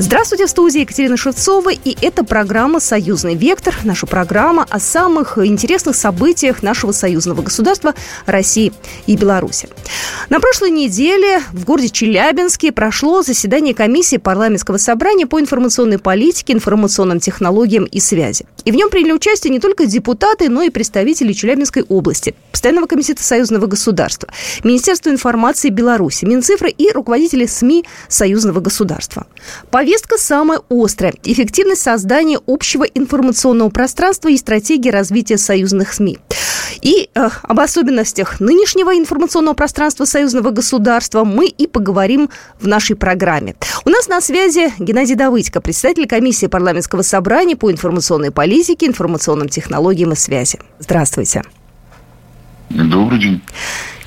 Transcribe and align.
Здравствуйте, 0.00 0.46
в 0.46 0.50
студии 0.50 0.82
Екатерина 0.82 1.16
Шевцова, 1.16 1.70
и 1.70 1.96
это 2.00 2.22
программа 2.22 2.78
«Союзный 2.78 3.34
вектор», 3.34 3.74
наша 3.82 4.06
программа 4.06 4.64
о 4.70 4.78
самых 4.78 5.38
интересных 5.38 5.96
событиях 5.96 6.62
нашего 6.62 6.92
союзного 6.92 7.42
государства 7.42 7.96
России 8.24 8.72
и 9.08 9.16
Беларуси. 9.16 9.68
На 10.30 10.38
прошлой 10.38 10.70
неделе 10.70 11.42
в 11.52 11.64
городе 11.64 11.88
Челябинске 11.88 12.70
прошло 12.70 13.22
заседание 13.22 13.74
комиссии 13.74 14.18
парламентского 14.18 14.76
собрания 14.76 15.26
по 15.26 15.40
информационной 15.40 15.98
политике, 15.98 16.52
информационным 16.52 17.18
технологиям 17.18 17.82
и 17.84 17.98
связи. 17.98 18.46
И 18.64 18.70
в 18.70 18.76
нем 18.76 18.90
приняли 18.90 19.14
участие 19.14 19.50
не 19.50 19.58
только 19.58 19.86
депутаты, 19.86 20.48
но 20.48 20.62
и 20.62 20.70
представители 20.70 21.32
Челябинской 21.32 21.82
области, 21.82 22.36
Постоянного 22.52 22.86
комитета 22.86 23.24
союзного 23.24 23.66
государства, 23.66 24.28
Министерства 24.62 25.10
информации 25.10 25.70
Беларуси, 25.70 26.24
Минцифры 26.24 26.70
и 26.70 26.92
руководители 26.92 27.46
СМИ 27.46 27.84
союзного 28.08 28.60
государства. 28.60 29.26
Повестка 29.88 30.18
самая 30.18 30.60
острая– 30.68 31.14
эффективность 31.24 31.80
создания 31.80 32.38
общего 32.46 32.84
информационного 32.84 33.70
пространства 33.70 34.28
и 34.28 34.36
стратегии 34.36 34.90
развития 34.90 35.38
союзных 35.38 35.94
СМИ. 35.94 36.18
И 36.82 37.08
э, 37.14 37.28
об 37.40 37.58
особенностях 37.58 38.38
нынешнего 38.38 38.94
информационного 38.94 39.54
пространства 39.54 40.04
союзного 40.04 40.50
государства 40.50 41.24
мы 41.24 41.46
и 41.46 41.66
поговорим 41.66 42.28
в 42.60 42.66
нашей 42.66 42.96
программе. 42.96 43.54
У 43.86 43.88
нас 43.88 44.08
на 44.08 44.20
связи 44.20 44.74
Геннадий 44.78 45.14
Давыдько, 45.14 45.62
председатель 45.62 46.06
комиссии 46.06 46.48
парламентского 46.48 47.00
собрания 47.00 47.56
по 47.56 47.72
информационной 47.72 48.30
политике, 48.30 48.88
информационным 48.88 49.48
технологиям 49.48 50.12
и 50.12 50.16
связи. 50.16 50.58
Здравствуйте. 50.80 51.44
Добрый 52.68 53.18
день. 53.18 53.40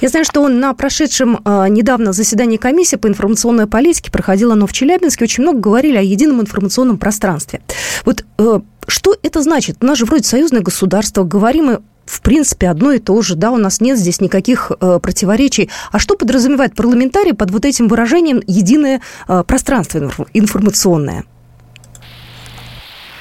Я 0.02 0.10
знаю, 0.10 0.26
что 0.26 0.48
на 0.48 0.74
прошедшем 0.74 1.40
э, 1.46 1.68
недавно 1.70 2.12
заседании 2.12 2.58
комиссии 2.58 2.96
по 2.96 3.08
информационной 3.08 3.68
политике, 3.68 4.10
проходило 4.10 4.54
оно 4.54 4.66
в 4.66 4.74
Челябинске, 4.74 5.26
очень 5.26 5.44
много 5.44 5.60
говорили 5.60 5.96
о 5.96 6.02
едином 6.02 6.42
информационном 6.42 6.98
пространстве. 6.98 7.62
Вот 8.04 8.26
э, 8.40 8.60
что 8.88 9.16
это 9.22 9.44
значит? 9.44 9.78
У 9.82 9.86
нас 9.86 10.00
же 10.00 10.06
вроде 10.06 10.24
союзное 10.24 10.62
государство, 10.62 11.24
говорим 11.24 11.66
мы 11.66 11.82
в 12.08 12.22
принципе, 12.22 12.68
одно 12.68 12.92
и 12.92 13.00
то 13.00 13.22
же, 13.22 13.36
да, 13.36 13.52
у 13.52 13.58
нас 13.58 13.80
нет 13.80 13.98
здесь 13.98 14.20
никаких 14.20 14.72
э, 14.72 15.00
противоречий. 15.02 15.70
А 15.92 16.00
что 16.00 16.18
подразумевает 16.18 16.76
парламентарий 16.76 17.34
под 17.34 17.52
вот 17.52 17.64
этим 17.64 17.88
выражением 17.88 18.42
«единое 18.48 19.02
э, 19.28 19.44
пространство 19.48 20.12
информационное»? 20.34 21.24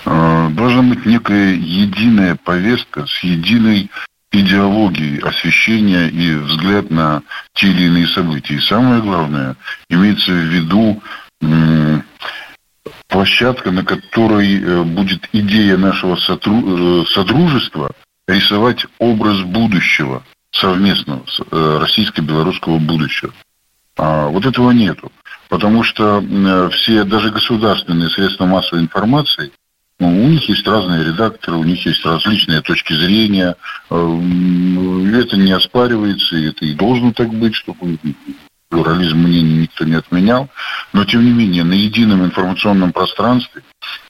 Э, 0.07 0.49
должна 0.51 0.83
быть 0.83 1.07
некая 1.07 1.53
единая 1.55 2.37
повестка 2.43 3.07
с 3.07 3.23
единой 3.23 3.91
идеологией 4.33 5.19
освещения 5.19 6.09
и 6.09 6.35
взгляд 6.35 6.91
на 6.91 7.23
те 7.55 7.69
или 7.69 7.87
иные 7.87 8.07
события. 8.09 8.55
И 8.55 8.61
самое 8.61 9.03
главное, 9.03 9.57
имеется 9.89 10.31
в 10.31 10.35
виду 10.35 11.03
площадка, 13.11 13.71
на 13.71 13.85
которой 13.85 14.63
э, 14.63 14.83
будет 14.85 15.29
идея 15.33 15.77
нашего 15.77 16.17
э, 16.17 17.05
содружества 17.13 17.91
рисовать 18.27 18.87
образ 18.99 19.43
будущего, 19.43 20.23
совместного, 20.53 21.25
э, 21.51 21.79
российско-белорусского 21.81 22.79
будущего. 22.79 23.33
А 23.97 24.29
вот 24.29 24.47
этого 24.47 24.71
нету. 24.71 25.13
Потому 25.49 25.83
что 25.83 26.23
все, 26.73 27.03
даже 27.03 27.31
государственные 27.31 28.09
средства 28.11 28.47
массовой 28.47 28.83
информации, 28.83 29.51
у 30.09 30.29
них 30.29 30.49
есть 30.49 30.67
разные 30.67 31.05
редакторы, 31.05 31.57
у 31.57 31.65
них 31.65 31.85
есть 31.85 32.05
различные 32.05 32.63
точки 32.63 32.95
зрения. 32.95 33.57
Это 33.89 35.37
не 35.37 35.53
оспаривается, 35.53 36.37
и 36.37 36.49
это 36.49 36.65
и 36.65 36.75
должно 36.75 37.13
так 37.13 37.29
быть, 37.29 37.55
чтобы 37.55 37.99
плюрализм 38.71 39.19
мнений 39.19 39.63
никто 39.63 39.85
не 39.85 39.95
отменял, 39.95 40.49
но 40.93 41.05
тем 41.05 41.25
не 41.25 41.33
менее 41.33 41.65
на 41.65 41.73
едином 41.73 42.25
информационном 42.25 42.93
пространстве 42.93 43.63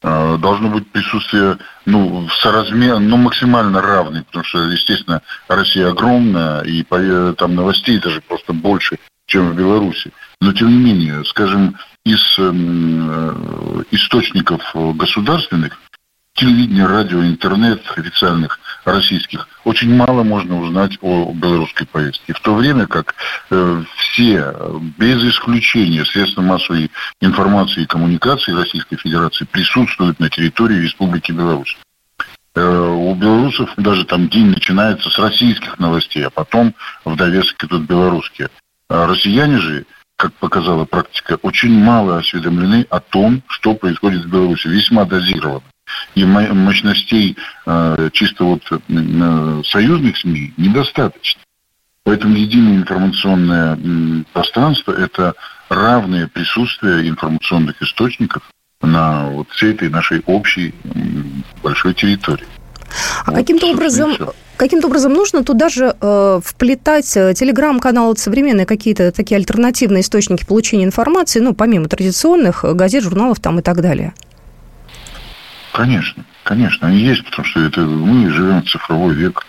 э, 0.02 0.36
должно 0.38 0.68
быть 0.68 0.90
присутствие 0.92 1.56
ну, 1.86 2.28
соразмерно, 2.42 3.00
ну, 3.00 3.16
максимально 3.16 3.80
равный, 3.80 4.22
потому 4.22 4.44
что, 4.44 4.58
естественно, 4.64 5.22
Россия 5.48 5.88
огромная, 5.88 6.60
и 6.60 6.82
по, 6.82 7.34
там 7.38 7.54
новостей 7.54 7.98
даже 7.98 8.20
просто 8.20 8.52
больше, 8.52 8.98
чем 9.30 9.50
в 9.50 9.56
Беларуси. 9.56 10.12
Но, 10.40 10.52
тем 10.52 10.68
не 10.68 10.92
менее, 10.92 11.24
скажем, 11.24 11.76
из 12.04 12.20
эм, 12.38 13.08
э, 13.10 13.84
источников 13.92 14.60
государственных 14.74 15.78
телевидения, 16.34 16.86
радио, 16.86 17.22
интернет 17.22 17.80
официальных 17.96 18.58
российских, 18.84 19.46
очень 19.64 19.94
мало 19.94 20.22
можно 20.24 20.60
узнать 20.60 20.98
о 21.00 21.32
белорусской 21.32 21.86
повестке. 21.86 22.32
В 22.32 22.40
то 22.40 22.54
время 22.54 22.86
как 22.86 23.14
э, 23.50 23.84
все, 23.96 24.52
без 24.98 25.22
исключения, 25.22 26.04
средства 26.04 26.42
массовой 26.42 26.90
информации 27.20 27.82
и 27.82 27.86
коммуникации 27.86 28.52
Российской 28.52 28.96
Федерации 28.96 29.44
присутствуют 29.44 30.18
на 30.18 30.28
территории 30.28 30.80
Республики 30.80 31.30
Беларусь. 31.30 31.78
Э, 32.56 32.62
у 32.66 33.14
белорусов 33.14 33.70
даже 33.76 34.04
там 34.04 34.28
день 34.28 34.46
начинается 34.46 35.08
с 35.08 35.18
российских 35.18 35.78
новостей, 35.78 36.26
а 36.26 36.30
потом 36.30 36.74
в 37.04 37.14
довесок 37.14 37.62
идут 37.62 37.82
белорусские. 37.82 38.48
А 38.90 39.06
россияне 39.06 39.58
же 39.58 39.86
как 40.16 40.34
показала 40.34 40.84
практика, 40.84 41.38
очень 41.40 41.72
мало 41.72 42.18
осведомлены 42.18 42.86
о 42.90 43.00
том, 43.00 43.42
что 43.46 43.74
происходит 43.74 44.26
в 44.26 44.30
Беларуси, 44.30 44.66
весьма 44.66 45.06
дозировано 45.06 45.62
и 46.14 46.24
мощностей 46.24 47.36
э, 47.66 48.10
чисто 48.12 48.44
вот 48.44 48.62
э, 48.70 49.62
союзных 49.64 50.18
СМИ 50.18 50.52
недостаточно. 50.56 51.40
Поэтому 52.04 52.36
единое 52.36 52.76
информационное 52.76 53.78
пространство– 54.32 54.92
это 54.98 55.34
равное 55.68 56.26
присутствие 56.28 57.08
информационных 57.08 57.80
источников 57.82 58.42
на 58.82 59.26
вот 59.30 59.48
всей 59.50 59.72
этой 59.72 59.88
нашей 59.88 60.20
общей 60.26 60.74
большой 61.62 61.94
территории. 61.94 62.46
А 63.24 63.30
вот, 63.30 63.36
каким-то 63.36 63.70
образом, 63.70 64.16
каким-то 64.56 64.88
образом 64.88 65.12
нужно 65.12 65.44
туда 65.44 65.68
же 65.68 65.94
э, 66.00 66.40
вплетать 66.44 67.16
э, 67.16 67.34
телеграм-каналы, 67.34 68.16
современные 68.16 68.66
какие-то 68.66 69.12
такие 69.12 69.36
альтернативные 69.36 70.02
источники 70.02 70.44
получения 70.44 70.84
информации, 70.84 71.40
ну, 71.40 71.54
помимо 71.54 71.88
традиционных 71.88 72.64
газет, 72.74 73.02
журналов 73.02 73.40
там 73.40 73.58
и 73.58 73.62
так 73.62 73.80
далее? 73.80 74.12
Конечно, 75.72 76.24
конечно, 76.44 76.88
они 76.88 76.98
есть, 76.98 77.24
потому 77.24 77.46
что 77.46 77.60
это 77.60 77.80
мы 77.80 78.28
живем 78.30 78.62
в 78.62 78.68
цифровой 78.68 79.14
век, 79.14 79.46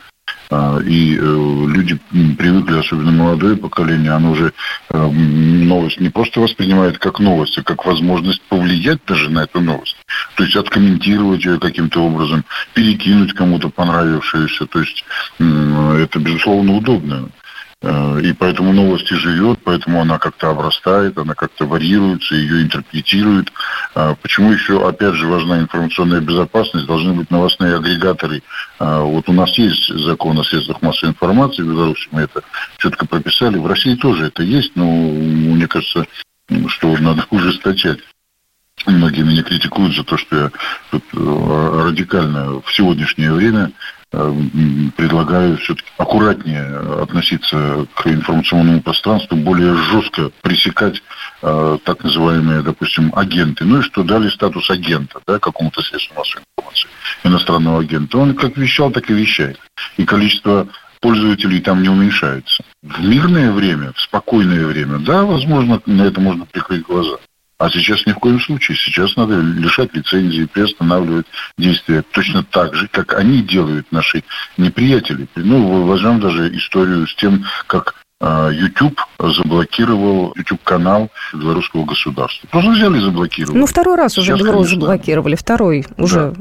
и 0.52 1.18
э, 1.18 1.20
люди 1.22 1.98
привыкли, 2.38 2.80
особенно 2.80 3.12
молодое 3.12 3.56
поколение, 3.56 4.12
оно 4.12 4.32
уже 4.32 4.54
э, 4.90 5.08
новость 5.10 6.00
не 6.00 6.10
просто 6.10 6.42
воспринимает 6.42 6.98
как 6.98 7.20
новость, 7.20 7.58
а 7.58 7.64
как 7.64 7.86
возможность 7.86 8.42
повлиять 8.44 9.00
даже 9.08 9.30
на 9.30 9.44
эту 9.44 9.62
новость. 9.62 9.96
То 10.36 10.44
есть 10.44 10.56
откомментировать 10.56 11.46
ее 11.46 11.60
каким-то 11.60 12.04
образом, 12.04 12.44
перекинуть 12.74 13.34
кому-то 13.34 13.70
понравившееся. 13.70 14.66
То 14.66 14.80
есть 14.80 15.06
это, 15.40 16.20
безусловно, 16.20 16.74
удобно. 16.74 17.30
Э, 17.84 18.22
и 18.22 18.34
поэтому 18.34 18.74
новости 18.74 19.14
живет, 19.14 19.60
поэтому 19.64 20.02
она 20.02 20.20
как-то 20.20 20.52
обрастает, 20.52 21.18
она 21.18 21.34
как-то 21.34 21.66
варьируется, 21.66 22.36
ее 22.36 22.62
интерпретируют. 22.62 23.52
А 23.96 24.16
почему 24.16 24.52
еще, 24.52 24.88
опять 24.88 25.16
же, 25.16 25.28
важна 25.28 25.60
информационная 25.60 26.22
безопасность? 26.22 26.86
Должны 26.86 27.14
быть 27.14 27.32
новостные 27.32 27.76
агрегаторы. 27.76 28.44
А 28.78 29.02
вот 29.02 29.28
у 29.30 29.34
нас 29.34 29.58
есть 29.58 29.88
закон 29.88 30.38
о 30.40 30.44
средствах 30.44 30.82
массовой 30.82 31.12
информации 31.12 31.64
в 31.64 31.68
Беларуси, 31.68 32.08
мы 32.12 32.22
это 32.22 32.44
четко 32.78 33.08
прописали. 33.08 33.58
В 33.58 33.66
России 33.66 33.96
тоже 33.96 34.28
это 34.28 34.44
есть, 34.44 34.76
но 34.76 34.86
мне 34.86 35.68
кажется, 35.68 36.06
что 36.68 36.96
надо 36.98 37.26
ужесточать. 37.32 38.00
Многие 38.86 39.22
меня 39.22 39.44
критикуют 39.44 39.96
за 39.96 40.04
то, 40.04 40.18
что 40.18 40.36
я 40.36 40.52
тут 40.90 41.04
э, 41.14 41.86
радикально 41.88 42.62
в 42.62 42.74
сегодняшнее 42.74 43.32
время 43.32 43.72
Э, 43.72 44.01
предлагаю 44.12 45.58
все-таки 45.58 45.88
аккуратнее 45.98 47.02
относиться 47.02 47.88
к 47.96 48.08
информационному 48.08 48.82
пространству, 48.82 49.38
более 49.38 49.76
жестко 49.76 50.32
пресекать 50.42 51.02
э, 51.42 51.78
так 51.86 52.04
называемые, 52.04 52.62
допустим, 52.62 53.12
агенты. 53.16 53.64
Ну 53.64 53.80
и 53.80 53.84
что 53.84 54.04
дали 54.04 54.30
статус 54.30 54.70
агента, 54.70 55.22
да, 55.26 55.40
какому-то 55.40 55.82
средству 55.82 56.16
массовой 56.16 56.44
информации, 56.58 56.90
иностранного 57.24 57.80
агента. 57.80 58.18
Он 58.18 58.36
как 58.36 58.58
вещал, 58.58 58.92
так 58.92 59.10
и 59.10 59.14
вещает. 59.14 59.58
И 59.96 60.04
количество 60.04 60.68
пользователей 61.00 61.62
там 61.62 61.82
не 61.82 61.90
уменьшается. 61.90 62.64
В 62.84 63.02
мирное 63.04 63.52
время, 63.52 63.94
в 63.94 64.02
спокойное 64.02 64.66
время, 64.66 65.00
да, 65.00 65.24
возможно, 65.24 65.82
на 65.86 66.04
это 66.04 66.20
можно 66.20 66.46
прикрыть 66.46 66.84
глаза. 66.84 67.18
А 67.62 67.70
сейчас 67.70 68.04
ни 68.08 68.12
в 68.12 68.16
коем 68.16 68.40
случае. 68.40 68.76
Сейчас 68.76 69.16
надо 69.16 69.40
лишать 69.40 69.94
лицензии, 69.94 70.50
приостанавливать 70.52 71.28
действия 71.60 72.02
точно 72.02 72.44
так 72.44 72.74
же, 72.74 72.88
как 72.88 73.14
они 73.14 73.44
делают 73.44 73.86
наши 73.92 74.24
неприятели. 74.58 75.28
Ну, 75.36 75.86
возьмем 75.86 76.20
даже 76.20 76.50
историю 76.58 77.06
с 77.06 77.14
тем, 77.14 77.46
как 77.68 77.94
а, 78.20 78.50
YouTube 78.50 79.00
заблокировал 79.20 80.34
YouTube-канал 80.36 81.12
белорусского 81.34 81.86
государства. 81.86 82.48
Просто 82.48 82.72
взяли 82.72 82.98
и 82.98 83.02
заблокировали. 83.02 83.60
Ну, 83.60 83.68
второй 83.68 83.96
раз 83.96 84.18
уже 84.18 84.36
Беларусь 84.36 84.70
заблокировали, 84.70 85.36
второй 85.36 85.86
уже. 86.00 86.34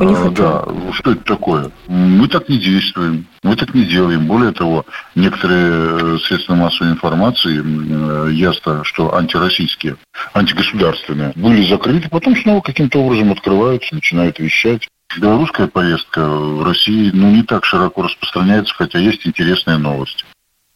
У 0.00 0.04
них 0.04 0.18
это... 0.18 0.30
Да, 0.30 0.92
что 0.94 1.12
это 1.12 1.24
такое? 1.24 1.70
Мы 1.86 2.26
так 2.26 2.48
не 2.48 2.56
действуем, 2.58 3.26
мы 3.42 3.54
так 3.54 3.74
не 3.74 3.84
делаем. 3.84 4.26
Более 4.26 4.52
того, 4.52 4.86
некоторые 5.14 6.14
э, 6.14 6.18
средства 6.20 6.54
массовой 6.54 6.92
информации, 6.92 7.60
э, 7.62 8.32
ясно, 8.32 8.82
что 8.84 9.14
антироссийские, 9.14 9.96
антигосударственные, 10.32 11.32
были 11.36 11.68
закрыты, 11.68 12.08
потом 12.08 12.34
снова 12.34 12.62
каким-то 12.62 12.98
образом 13.00 13.32
открываются, 13.32 13.94
начинают 13.94 14.38
вещать. 14.38 14.88
Белорусская 15.18 15.66
повестка 15.66 16.26
в 16.26 16.62
России 16.64 17.10
ну, 17.12 17.30
не 17.30 17.42
так 17.42 17.66
широко 17.66 18.02
распространяется, 18.02 18.74
хотя 18.74 18.98
есть 18.98 19.26
интересные 19.26 19.76
новости. 19.76 20.24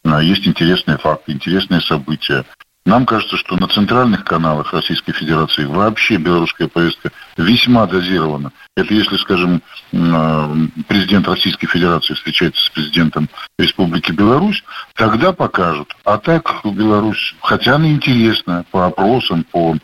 А, 0.04 0.22
есть 0.22 0.46
интересные 0.46 0.98
факты, 0.98 1.32
интересные 1.32 1.80
события. 1.80 2.44
Нам 2.86 3.06
кажется, 3.06 3.38
что 3.38 3.56
на 3.56 3.66
центральных 3.66 4.25
каналах 4.25 4.75
Российской 4.75 5.12
Федерации 5.12 5.64
вообще 5.64 6.16
белорусская 6.16 6.69
повестка 6.69 7.12
весьма 7.38 7.86
дозирована. 7.86 8.52
Это 8.76 8.92
если, 8.92 9.16
скажем, 9.16 9.62
а, 9.94 10.54
президент 10.86 11.26
Российской 11.26 11.66
Федерации 11.66 12.12
встречается 12.12 12.62
с 12.62 12.69
президентом 12.69 13.31
Республики 13.58 14.12
Беларусь, 14.12 14.62
тогда 14.96 15.32
покажут. 15.32 15.96
А 16.04 16.19
так 16.19 16.60
Беларусь, 16.62 17.34
хотя 17.40 17.76
она 17.76 17.88
интересна 17.88 18.66
по 18.70 18.86
опросам, 18.86 19.44
по 19.44 19.76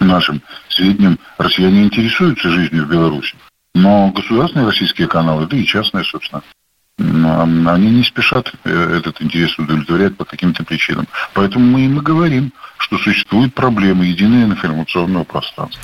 нашим 0.00 0.42
сведениям, 0.70 1.20
россияне 1.38 1.84
интересуются 1.84 2.48
жизнью 2.50 2.86
в 2.86 2.90
Беларуси. 2.90 3.36
Но 3.76 4.10
государственные 4.10 4.66
российские 4.66 5.06
каналы, 5.06 5.46
да 5.46 5.56
и 5.56 5.64
частные, 5.64 6.04
собственно, 6.04 6.42
они 6.98 7.90
не 7.90 8.04
спешат 8.04 8.52
э, 8.64 8.98
этот 8.98 9.20
интерес 9.20 9.58
удовлетворять 9.58 10.16
по 10.16 10.24
каким-то 10.24 10.64
причинам. 10.64 11.06
Поэтому 11.32 11.64
мы 11.64 11.86
им 11.86 11.98
и 11.98 12.02
говорим, 12.02 12.52
что 12.78 12.98
существует 12.98 13.54
проблема 13.54 14.04
единого 14.04 14.44
информационного 14.52 15.24
пространства. 15.24 15.82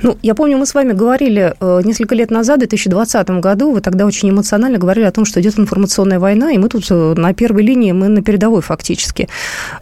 Ну, 0.00 0.16
я 0.22 0.34
помню, 0.34 0.58
мы 0.58 0.66
с 0.66 0.74
вами 0.74 0.92
говорили 0.92 1.54
э, 1.58 1.80
несколько 1.84 2.14
лет 2.14 2.30
назад, 2.30 2.58
в 2.58 2.60
2020 2.60 3.30
году, 3.30 3.72
вы 3.72 3.80
тогда 3.80 4.06
очень 4.06 4.30
эмоционально 4.30 4.78
говорили 4.78 5.04
о 5.04 5.10
том, 5.10 5.24
что 5.24 5.40
идет 5.40 5.58
информационная 5.58 6.20
война, 6.20 6.52
и 6.52 6.58
мы 6.58 6.68
тут 6.68 6.86
э, 6.90 7.14
на 7.16 7.34
первой 7.34 7.64
линии, 7.64 7.90
мы 7.90 8.06
на 8.06 8.22
передовой 8.22 8.62
фактически. 8.62 9.28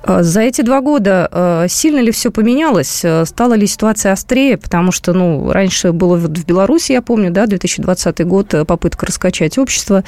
Э, 0.03 0.23
за 0.23 0.41
эти 0.41 0.63
два 0.63 0.81
года 0.81 1.67
сильно 1.69 2.01
ли 2.01 2.11
все 2.13 2.31
поменялось? 2.31 3.05
Стала 3.25 3.55
ли 3.55 3.67
ситуация 3.67 4.13
острее? 4.13 4.57
Потому 4.57 4.93
что, 4.93 5.13
ну, 5.13 5.53
раньше 5.53 5.93
было 5.93 6.17
в 6.17 6.29
Беларуси, 6.47 6.93
я 6.93 7.03
помню, 7.03 7.31
да, 7.31 7.47
2020 7.47 8.27
год, 8.27 8.55
попытка 8.67 9.07
раскачать 9.07 9.59
общество, 9.59 10.05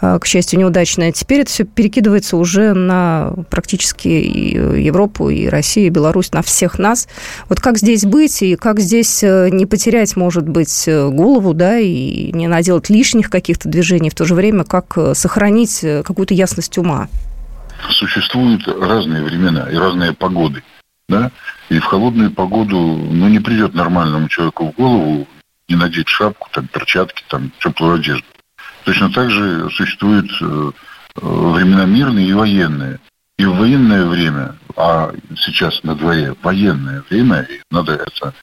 к 0.00 0.24
счастью, 0.24 0.58
неудачная. 0.58 1.12
Теперь 1.12 1.40
это 1.40 1.50
все 1.50 1.64
перекидывается 1.64 2.36
уже 2.36 2.72
на 2.74 3.32
практически 3.50 4.08
и 4.08 4.82
Европу, 4.82 5.30
и 5.30 5.46
Россию, 5.46 5.86
и 5.86 5.90
Беларусь, 5.90 6.32
на 6.32 6.42
всех 6.42 6.78
нас. 6.78 7.08
Вот 7.48 7.60
как 7.60 7.78
здесь 7.78 8.04
быть, 8.04 8.42
и 8.42 8.56
как 8.56 8.80
здесь 8.80 9.22
не 9.52 9.66
потерять, 9.66 10.16
может 10.16 10.48
быть, 10.48 10.84
э, 10.86 11.08
голову, 11.08 11.54
да, 11.54 11.78
и 11.78 12.32
не 12.32 12.48
наделать 12.48 12.90
лишних 12.90 13.30
каких-то 13.30 13.68
движений, 13.68 14.10
в 14.10 14.14
то 14.14 14.24
же 14.24 14.34
время 14.34 14.64
как 14.64 14.96
э, 14.96 15.14
сохранить 15.14 15.84
э, 15.84 16.02
какую-то 16.02 16.34
ясность 16.34 16.78
ума? 16.78 17.08
Существуют 17.90 18.66
разные 18.68 19.22
времена 19.22 19.68
и 19.70 19.76
разные 19.76 20.12
погоды, 20.12 20.62
да, 21.08 21.30
и 21.68 21.78
в 21.78 21.84
холодную 21.84 22.30
погоду, 22.30 22.76
ну, 22.76 23.28
не 23.28 23.40
придет 23.40 23.74
нормальному 23.74 24.28
человеку 24.28 24.72
в 24.72 24.76
голову 24.80 25.26
не 25.68 25.76
надеть 25.76 26.08
шапку, 26.08 26.48
там, 26.52 26.66
перчатки, 26.66 27.24
там, 27.28 27.50
теплую 27.60 27.94
одежду. 27.94 28.26
Точно 28.84 29.10
так 29.10 29.30
же 29.30 29.70
существуют 29.70 30.30
времена 31.16 31.86
мирные 31.86 32.28
и 32.28 32.32
военные. 32.32 32.98
И 33.38 33.44
в 33.44 33.56
военное 33.56 34.04
время, 34.04 34.56
а 34.76 35.12
сейчас 35.36 35.82
на 35.82 35.94
дворе 35.94 36.34
военное 36.42 37.02
время, 37.08 37.42
и 37.42 37.60
надо 37.70 37.94
это 37.94 38.34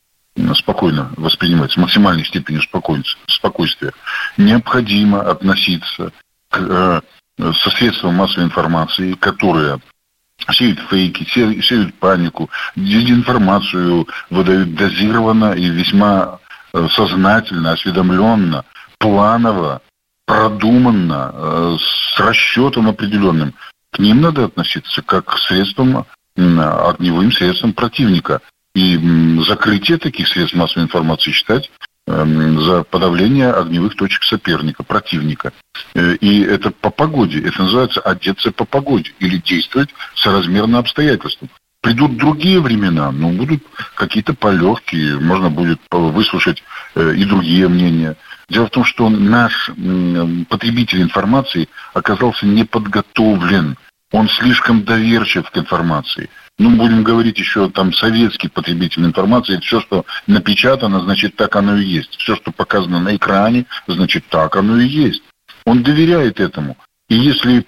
спокойно 0.56 1.12
воспринимать, 1.18 1.72
с 1.72 1.78
максимальной 1.78 2.26
степенью 2.26 2.62
спокойствия, 3.28 3.94
необходимо 4.38 5.22
относиться 5.22 6.12
к, 6.50 6.60
э, 6.60 7.02
со 7.54 7.70
средством 7.72 8.16
массовой 8.16 8.46
информации, 8.46 9.14
которые 9.14 9.80
сеют 10.52 10.80
фейки, 10.90 11.24
сеют 11.62 11.94
панику, 11.96 12.50
дезинформацию 12.76 14.08
выдают 14.30 14.76
дозированно 14.76 15.54
и 15.54 15.70
весьма 15.70 16.40
э, 16.74 16.88
сознательно, 16.92 17.74
осведомленно, 17.74 18.64
планово, 18.98 19.82
продуманно, 20.26 21.32
э, 21.34 21.78
с 21.80 22.20
расчетом 22.20 22.88
определенным. 22.88 23.54
К 23.92 24.00
ним 24.00 24.22
надо 24.22 24.46
относиться 24.46 25.02
как 25.02 25.26
к 25.26 25.38
средствам, 25.40 26.06
огневым 26.36 27.32
средствам 27.32 27.74
противника– 27.74 28.42
и 28.76 29.42
закрытие 29.48 29.98
таких 29.98 30.28
средств 30.28 30.56
массовой 30.56 30.84
информации 30.84 31.32
считать 31.32 31.72
эм, 32.08 32.62
за 32.62 32.84
подавление 32.84 33.52
огневых 33.52 33.96
точек 33.96 34.24
соперника, 34.24 34.84
противника. 34.84 35.54
Э, 35.96 36.16
и 36.16 36.42
это 36.42 36.72
по 36.72 36.90
погоде. 36.90 37.42
Это 37.42 37.64
называется 37.64 38.00
одеться 38.02 38.52
по 38.52 38.66
погоде 38.66 39.12
или 39.20 39.38
действовать 39.38 39.90
соразмерно 40.16 40.80
обстоятельствам. 40.80 41.50
Придут 41.82 42.18
другие 42.18 42.60
времена, 42.60 43.12
но 43.12 43.30
будут 43.30 43.64
какие-то 43.96 44.34
полегкие, 44.34 45.18
можно 45.18 45.50
будет 45.50 45.80
выслушать 45.90 46.62
э, 46.96 47.16
и 47.16 47.24
другие 47.24 47.68
мнения. 47.70 48.18
Дело 48.50 48.68
в 48.68 48.72
том, 48.72 48.84
что 48.84 49.10
наш 49.10 49.70
потребитель 50.50 51.04
информации 51.04 51.70
оказался 51.94 52.48
не 52.48 52.66
подготовлен. 52.66 53.78
Он 54.12 54.28
слишком 54.28 54.84
доверчив 54.84 55.50
к 55.52 55.58
информации 55.58 56.30
ну, 56.60 56.76
будем 56.76 57.04
говорить 57.04 57.40
еще 57.40 57.70
там 57.70 57.94
советский 57.94 58.50
потребитель 58.50 59.06
информации, 59.06 59.60
все, 59.62 59.80
что 59.80 60.06
напечатано, 60.28 61.00
значит, 61.00 61.36
так 61.36 61.56
оно 61.56 61.78
и 61.78 61.86
есть. 61.86 62.16
Все, 62.18 62.36
что 62.36 62.52
показано 62.52 63.00
на 63.00 63.16
экране, 63.16 63.66
значит, 63.88 64.26
так 64.30 64.56
оно 64.58 64.78
и 64.80 64.86
есть. 64.86 65.24
Он 65.66 65.82
доверяет 65.82 66.40
этому. 66.40 66.78
И 67.08 67.16
если 67.16 67.66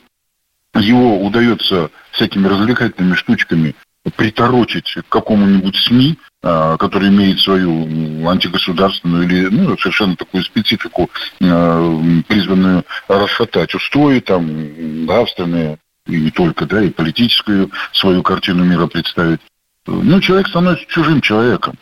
его 0.75 1.21
удается 1.25 1.89
всякими 2.11 2.47
развлекательными 2.47 3.15
штучками 3.15 3.75
приторочить 4.15 4.93
к 4.93 5.09
какому-нибудь 5.09 5.75
СМИ, 5.75 6.17
а, 6.41 6.75
который 6.77 7.09
имеет 7.09 7.39
свою 7.39 8.27
антигосударственную 8.27 9.23
или 9.25 9.47
ну, 9.47 9.77
совершенно 9.77 10.15
такую 10.15 10.43
специфику, 10.43 11.09
а, 11.41 12.23
призванную 12.27 12.83
расшатать 13.07 13.75
устои, 13.75 14.19
там, 14.19 15.05
нравственные, 15.05 15.77
и 16.07 16.19
не 16.19 16.31
только, 16.31 16.65
да, 16.65 16.81
и 16.81 16.89
политическую 16.89 17.71
свою 17.93 18.23
картину 18.23 18.63
мира 18.63 18.87
представить. 18.87 19.39
Ну, 19.85 20.19
человек 20.21 20.47
становится 20.47 20.85
чужим 20.87 21.21
человеком. 21.21 21.75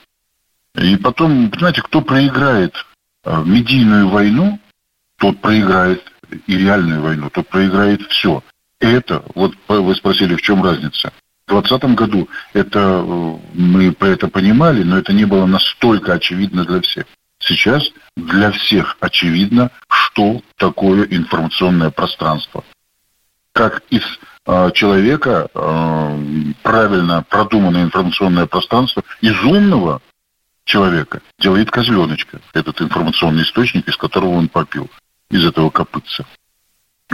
И 0.75 0.95
потом, 0.97 1.49
понимаете, 1.49 1.81
кто 1.81 2.01
проиграет 2.01 2.73
а, 3.23 3.43
медийную 3.43 4.07
войну, 4.07 4.59
тот 5.17 5.41
проиграет 5.41 6.01
и 6.47 6.57
реальную 6.57 7.01
войну, 7.01 7.29
тот 7.29 7.47
проиграет 7.47 8.01
все. 8.03 8.43
Это, 8.79 9.23
вот 9.35 9.55
вы 9.67 9.95
спросили, 9.95 10.35
в 10.35 10.41
чем 10.41 10.63
разница. 10.63 11.11
В 11.47 11.51
2020 11.51 11.95
году 11.95 12.29
это 12.53 12.79
э, 12.79 13.37
мы 13.53 13.95
это 13.99 14.27
понимали, 14.27 14.83
но 14.83 14.97
это 14.97 15.11
не 15.11 15.25
было 15.25 15.47
настолько 15.47 16.13
очевидно 16.13 16.63
для 16.63 16.79
всех. 16.81 17.05
Сейчас 17.39 17.83
для 18.15 18.51
всех 18.51 18.97
очевидно, 18.99 19.71
что 19.89 20.41
такое 20.57 21.05
информационное 21.05 21.89
пространство 21.89 22.63
как 23.59 23.83
из 23.89 24.03
э, 24.45 24.71
человека 24.73 25.49
э, 25.53 26.23
правильно 26.63 27.25
продуманное 27.27 27.83
информационное 27.83 28.45
пространство, 28.45 29.03
из 29.19 29.37
умного 29.43 30.01
человека 30.63 31.21
делает 31.39 31.69
козленочка, 31.69 32.39
этот 32.53 32.81
информационный 32.81 33.43
источник, 33.43 33.85
из 33.89 33.97
которого 33.97 34.29
он 34.29 34.47
попил, 34.47 34.89
из 35.29 35.45
этого 35.45 35.69
копытца. 35.71 36.25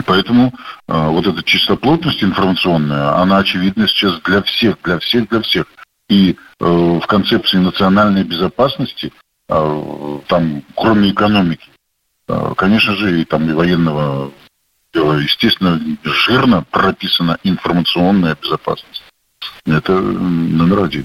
Поэтому 0.04 0.54
э, 0.86 1.08
вот 1.08 1.26
эта 1.26 1.42
чистоплотность 1.42 2.22
информационная, 2.22 3.20
она 3.20 3.38
очевидна 3.38 3.88
сейчас 3.88 4.20
для 4.20 4.40
всех, 4.42 4.76
для 4.84 5.00
всех, 5.00 5.28
для 5.28 5.40
всех. 5.40 5.66
И 6.08 6.36
э, 6.60 6.64
в 6.64 7.04
концепции 7.08 7.56
национальной 7.56 8.22
безопасности, 8.22 9.12
э, 9.48 10.18
там, 10.28 10.62
кроме 10.76 11.10
экономики, 11.10 11.68
э, 12.28 12.54
конечно 12.56 12.94
же, 12.94 13.20
и 13.20 13.24
там 13.24 13.50
и 13.50 13.52
военного 13.52 14.30
естественно, 15.00 15.80
жирно 16.04 16.64
прописана 16.70 17.38
информационная 17.44 18.36
безопасность. 18.40 19.02
Это 19.66 19.92
номер 19.92 20.84
один. 20.84 21.04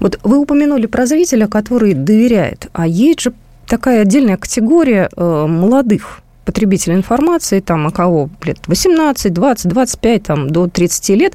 Вот 0.00 0.18
вы 0.22 0.38
упомянули 0.38 0.86
про 0.86 1.06
зрителя, 1.06 1.48
который 1.48 1.94
доверяет, 1.94 2.68
а 2.72 2.86
есть 2.86 3.20
же 3.20 3.32
такая 3.66 4.02
отдельная 4.02 4.36
категория 4.36 5.08
э, 5.16 5.46
молодых 5.46 6.20
потребители 6.48 6.94
информации, 6.94 7.60
там, 7.60 7.84
у 7.84 7.90
кого 7.90 8.30
лет 8.42 8.56
18, 8.68 9.34
20, 9.34 9.68
25, 9.68 10.22
там, 10.22 10.48
до 10.48 10.66
30 10.66 11.08
лет, 11.10 11.34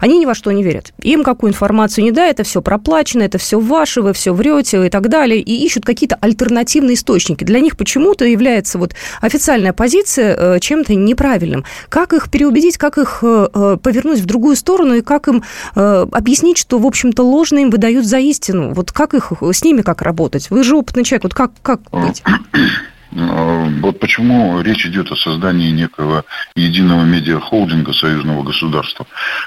они 0.00 0.18
ни 0.18 0.24
во 0.24 0.34
что 0.34 0.52
не 0.52 0.62
верят. 0.62 0.94
Им 1.02 1.22
какую 1.22 1.50
информацию 1.50 2.02
не 2.02 2.12
дай, 2.12 2.30
это 2.30 2.44
все 2.44 2.62
проплачено, 2.62 3.24
это 3.24 3.36
все 3.36 3.60
ваше, 3.60 4.00
вы 4.00 4.14
все 4.14 4.32
врете 4.32 4.86
и 4.86 4.88
так 4.88 5.10
далее, 5.10 5.38
и 5.38 5.66
ищут 5.66 5.84
какие-то 5.84 6.16
альтернативные 6.18 6.94
источники. 6.94 7.44
Для 7.44 7.60
них 7.60 7.76
почему-то 7.76 8.24
является 8.24 8.78
вот 8.78 8.94
официальная 9.20 9.74
позиция 9.74 10.34
э, 10.34 10.60
чем-то 10.60 10.94
неправильным. 10.94 11.66
Как 11.90 12.14
их 12.14 12.30
переубедить, 12.30 12.78
как 12.78 12.96
их 12.96 13.18
э, 13.20 13.48
э, 13.52 13.76
повернуть 13.82 14.20
в 14.20 14.24
другую 14.24 14.56
сторону 14.56 14.94
и 14.94 15.02
как 15.02 15.28
им 15.28 15.42
объяснить, 15.74 16.56
что, 16.56 16.78
в 16.78 16.86
общем-то, 16.86 17.22
ложно 17.22 17.58
им 17.58 17.68
выдают 17.68 18.06
за 18.06 18.18
истину? 18.18 18.72
Вот 18.72 18.92
как 18.92 19.12
их, 19.12 19.32
с 19.42 19.62
ними 19.62 19.82
как 19.82 20.00
работать? 20.00 20.48
Вы 20.48 20.64
же 20.64 20.74
опытный 20.74 21.04
человек, 21.04 21.24
вот 21.24 21.34
как, 21.34 21.50
как 21.62 21.80
быть? 21.90 22.22
А, 23.16 23.68
вот 23.80 24.00
почему 24.00 24.60
речь 24.60 24.86
идет 24.86 25.10
о 25.12 25.16
создании 25.16 25.70
некого 25.70 26.24
единого 26.56 27.04
медиахолдинга 27.04 27.92
союзного 27.92 28.42
государства. 28.42 29.06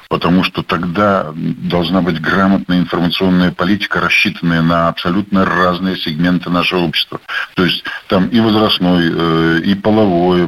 Потому 0.10 0.44
что 0.44 0.64
тогда 0.64 1.32
должна 1.36 2.02
быть 2.02 2.22
грамотная 2.22 2.80
информационная 2.80 3.52
политика, 3.52 4.00
рассчитанная 4.00 4.62
на 4.62 4.88
абсолютно 4.90 5.46
разные 5.46 5.98
сегменты 5.98 6.50
нашего 6.50 6.82
общества. 6.82 7.20
То 7.56 7.66
есть 7.66 7.84
там 8.08 8.28
и 8.28 8.40
возрастной, 8.40 9.12
э, 9.12 9.62
и 9.66 9.76
половой 9.76 10.48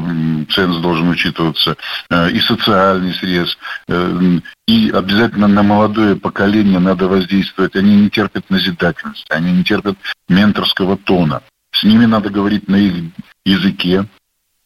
ценз 0.49 0.77
должен 0.77 1.09
учитываться, 1.09 1.75
э, 2.09 2.31
и 2.31 2.39
социальный 2.39 3.13
срез, 3.13 3.57
э, 3.87 4.39
и 4.67 4.91
обязательно 4.91 5.47
на 5.47 5.63
молодое 5.63 6.15
поколение 6.15 6.79
надо 6.79 7.07
воздействовать. 7.07 7.75
Они 7.75 7.95
не 7.95 8.09
терпят 8.09 8.49
назидательности, 8.49 9.25
они 9.29 9.51
не 9.51 9.63
терпят 9.63 9.97
менторского 10.29 10.97
тона. 10.97 11.41
С 11.79 11.83
ними 11.83 12.05
надо 12.05 12.29
говорить 12.29 12.67
на 12.67 12.75
их 12.75 12.93
языке 13.45 14.05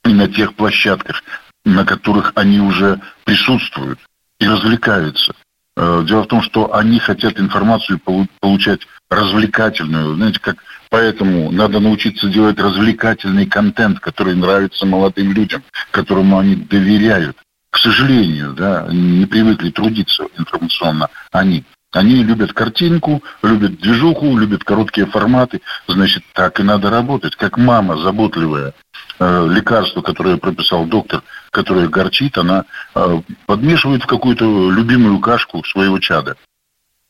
и 0.04 0.10
на 0.10 0.28
тех 0.28 0.56
площадках, 0.56 1.24
на 1.64 1.86
которых 1.86 2.32
они 2.36 2.60
уже 2.60 3.00
присутствуют 3.24 4.00
и 4.40 4.48
развлекаются. 4.48 5.36
Э, 5.78 6.04
дело 6.08 6.24
в 6.24 6.28
том, 6.28 6.42
что 6.42 6.74
они 6.74 6.98
хотят 6.98 7.40
информацию 7.40 8.00
получать 8.40 8.88
развлекательную. 9.12 10.16
Знаете, 10.16 10.40
как 10.40 10.58
поэтому 10.90 11.52
надо 11.52 11.80
научиться 11.80 12.28
делать 12.30 12.58
развлекательный 12.58 13.46
контент, 13.46 14.00
который 14.00 14.34
нравится 14.34 14.88
молодым 14.88 15.34
людям, 15.34 15.64
которому 15.92 16.40
они 16.40 16.56
доверяют. 16.56 17.38
К 17.70 17.78
сожалению, 17.78 18.54
да, 18.54 18.88
не 18.92 19.26
привыкли 19.28 19.70
трудиться 19.70 20.26
информационно 20.38 21.10
они. 21.32 21.64
Они 21.94 22.24
любят 22.24 22.54
картинку, 22.54 23.24
любят 23.44 23.80
движуху, 23.80 24.36
любят 24.38 24.64
короткие 24.64 25.06
форматы. 25.06 25.62
Значит, 25.88 26.24
так 26.34 26.60
и 26.60 26.64
надо 26.64 26.90
работать. 26.90 27.36
Как 27.36 27.58
мама 27.58 27.98
заботливая, 27.98 28.74
э, 29.20 29.48
лекарство, 29.50 30.02
которое 30.02 30.38
прописал 30.38 30.86
доктор, 30.86 31.22
которое 31.52 31.88
горчит, 31.88 32.38
она 32.38 32.66
э, 32.96 33.22
подмешивает 33.46 34.04
в 34.04 34.08
какую-то 34.08 34.72
любимую 34.72 35.20
кашку 35.20 35.64
своего 35.64 36.00
чада. 36.00 36.36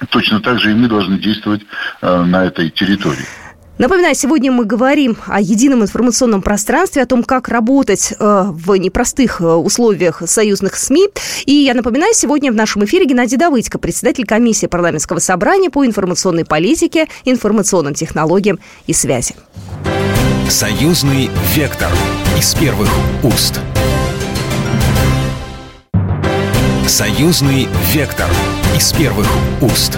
Точно 0.10 0.42
так 0.42 0.60
же 0.60 0.72
и 0.72 0.76
мы 0.76 0.90
должны 0.90 1.18
действовать 1.18 1.62
э, 2.02 2.24
на 2.24 2.44
этой 2.44 2.70
территории. 2.70 3.43
Напоминаю, 3.80 4.14
сегодня 4.14 4.52
мы 4.52 4.66
говорим 4.66 5.18
о 5.26 5.42
едином 5.42 5.82
информационном 5.82 6.44
пространстве, 6.44 7.02
о 7.02 7.08
том, 7.08 7.24
как 7.24 7.50
работать 7.50 8.14
э, 8.18 8.44
в 8.52 8.76
непростых 8.76 9.42
э, 9.42 9.46
условиях 9.46 10.22
союзных 10.28 10.76
СМИ. 10.76 11.08
И 11.46 11.54
я 11.54 11.74
напоминаю, 11.74 12.14
сегодня 12.14 12.52
в 12.52 12.56
нашем 12.56 12.86
эфире 12.86 13.06
Геннадий 13.06 13.36
Давыдько, 13.36 13.80
председатель 13.80 14.26
комиссии 14.26 14.68
парламентского 14.68 15.18
собрания 15.18 15.72
по 15.72 15.86
информационной 15.88 16.46
политике, 16.46 17.08
информационным 17.26 17.96
технологиям 17.96 18.60
и 18.86 18.94
связи. 18.94 19.36
Союзный 20.50 21.32
вектор 21.56 21.90
из 22.38 22.54
первых 22.54 22.90
уст. 23.24 23.60
Союзный 26.86 27.68
вектор 27.92 28.28
из 28.78 28.94
первых 28.94 29.28
уст. 29.62 29.98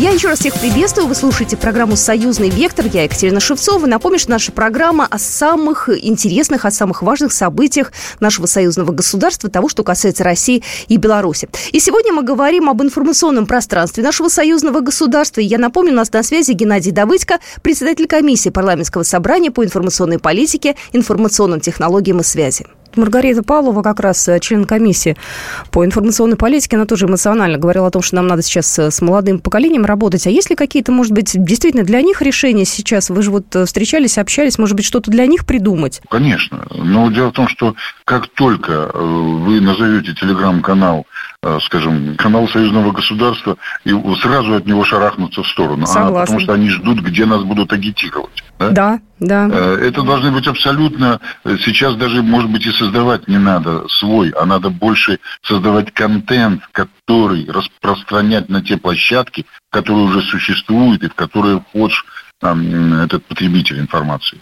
Я 0.00 0.12
еще 0.12 0.28
раз 0.28 0.38
всех 0.38 0.54
приветствую. 0.54 1.08
Вы 1.08 1.14
слушаете 1.14 1.58
программу 1.58 1.94
«Союзный 1.94 2.48
вектор». 2.48 2.86
Я 2.86 3.02
Екатерина 3.02 3.38
Шевцова. 3.38 3.84
Напомню, 3.84 4.18
что 4.18 4.30
наша 4.30 4.50
программа 4.50 5.04
о 5.04 5.18
самых 5.18 5.90
интересных, 5.90 6.64
о 6.64 6.70
самых 6.70 7.02
важных 7.02 7.34
событиях 7.34 7.92
нашего 8.18 8.46
союзного 8.46 8.92
государства, 8.92 9.50
того, 9.50 9.68
что 9.68 9.84
касается 9.84 10.24
России 10.24 10.62
и 10.88 10.96
Беларуси. 10.96 11.50
И 11.72 11.80
сегодня 11.80 12.14
мы 12.14 12.22
говорим 12.22 12.70
об 12.70 12.82
информационном 12.82 13.44
пространстве 13.44 14.02
нашего 14.02 14.28
союзного 14.28 14.80
государства. 14.80 15.42
И 15.42 15.44
я 15.44 15.58
напомню, 15.58 15.92
у 15.92 15.96
нас 15.96 16.10
на 16.10 16.22
связи 16.22 16.52
Геннадий 16.52 16.92
Давыдько, 16.92 17.38
председатель 17.60 18.06
комиссии 18.06 18.48
парламентского 18.48 19.02
собрания 19.02 19.50
по 19.50 19.62
информационной 19.62 20.18
политике, 20.18 20.76
информационным 20.94 21.60
технологиям 21.60 22.20
и 22.20 22.22
связи. 22.22 22.64
Маргарита 22.96 23.42
Павлова, 23.42 23.82
как 23.82 24.00
раз 24.00 24.28
э, 24.28 24.38
член 24.40 24.64
комиссии 24.64 25.16
по 25.70 25.84
информационной 25.84 26.36
политике, 26.36 26.76
она 26.76 26.86
тоже 26.86 27.06
эмоционально 27.06 27.58
говорила 27.58 27.86
о 27.86 27.90
том, 27.90 28.02
что 28.02 28.16
нам 28.16 28.26
надо 28.26 28.42
сейчас 28.42 28.78
э, 28.78 28.90
с 28.90 29.00
молодым 29.00 29.38
поколением 29.38 29.84
работать. 29.84 30.26
А 30.26 30.30
есть 30.30 30.50
ли 30.50 30.56
какие-то, 30.56 30.92
может 30.92 31.12
быть, 31.12 31.32
действительно 31.34 31.84
для 31.84 32.02
них 32.02 32.22
решения 32.22 32.64
сейчас? 32.64 33.10
Вы 33.10 33.22
же 33.22 33.30
вот 33.30 33.54
э, 33.54 33.64
встречались, 33.64 34.18
общались, 34.18 34.58
может 34.58 34.76
быть, 34.76 34.84
что-то 34.84 35.10
для 35.10 35.26
них 35.26 35.46
придумать? 35.46 36.00
Конечно. 36.08 36.66
Но 36.70 37.10
дело 37.10 37.30
в 37.30 37.34
том, 37.34 37.48
что 37.48 37.74
как 38.04 38.28
только 38.28 38.90
вы 38.94 39.60
назовете 39.60 40.14
телеграм-канал 40.14 41.06
скажем, 41.62 42.16
канал 42.16 42.48
союзного 42.48 42.92
государства, 42.92 43.56
и 43.84 43.94
сразу 44.20 44.54
от 44.54 44.66
него 44.66 44.84
шарахнуться 44.84 45.42
в 45.42 45.48
сторону. 45.48 45.86
А, 45.88 46.12
потому 46.12 46.40
что 46.40 46.52
они 46.52 46.68
ждут, 46.68 47.00
где 47.00 47.24
нас 47.24 47.42
будут 47.44 47.72
агитировать. 47.72 48.44
Да, 48.58 48.72
да. 48.74 49.00
да. 49.18 49.48
Э, 49.50 49.88
это 49.88 50.02
должны 50.02 50.32
быть 50.32 50.46
абсолютно... 50.46 51.18
Э, 51.44 51.56
сейчас 51.64 51.96
даже, 51.96 52.22
может 52.22 52.50
быть, 52.50 52.66
и 52.66 52.72
создавать 52.72 53.26
не 53.26 53.38
надо 53.38 53.88
свой, 53.88 54.30
а 54.30 54.44
надо 54.44 54.68
больше 54.68 55.18
создавать 55.42 55.94
контент, 55.94 56.62
который 56.72 57.50
распространять 57.50 58.50
на 58.50 58.62
те 58.62 58.76
площадки, 58.76 59.46
которые 59.70 60.04
уже 60.04 60.20
существуют 60.20 61.02
и 61.04 61.08
в 61.08 61.14
которые 61.14 61.60
вхож 61.60 62.04
этот 62.42 63.24
потребитель 63.26 63.80
информации. 63.80 64.40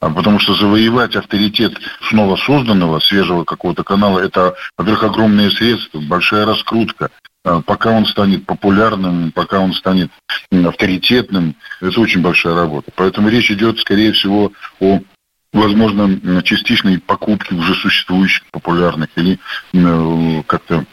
А 0.00 0.08
потому 0.08 0.38
что 0.38 0.54
завоевать 0.54 1.14
авторитет 1.14 1.74
снова 2.08 2.36
созданного, 2.36 3.00
свежего 3.00 3.44
какого-то 3.44 3.84
канала, 3.84 4.18
это, 4.18 4.54
во-первых, 4.78 5.04
огромные 5.04 5.50
средства, 5.50 6.00
большая 6.00 6.46
раскрутка. 6.46 7.10
А 7.44 7.60
пока 7.60 7.90
он 7.90 8.06
станет 8.06 8.46
популярным, 8.46 9.30
пока 9.32 9.60
он 9.60 9.74
станет 9.74 10.10
авторитетным, 10.50 11.54
это 11.80 12.00
очень 12.00 12.22
большая 12.22 12.54
работа. 12.54 12.90
Поэтому 12.96 13.28
речь 13.28 13.50
идет, 13.50 13.78
скорее 13.78 14.12
всего, 14.12 14.52
о 14.80 15.00
возможно, 15.52 16.42
частичной 16.42 16.98
покупке 16.98 17.54
уже 17.54 17.74
существующих 17.74 18.44
популярных 18.52 19.08
или 19.16 19.38
э, 19.72 20.42
как-то 20.46 20.84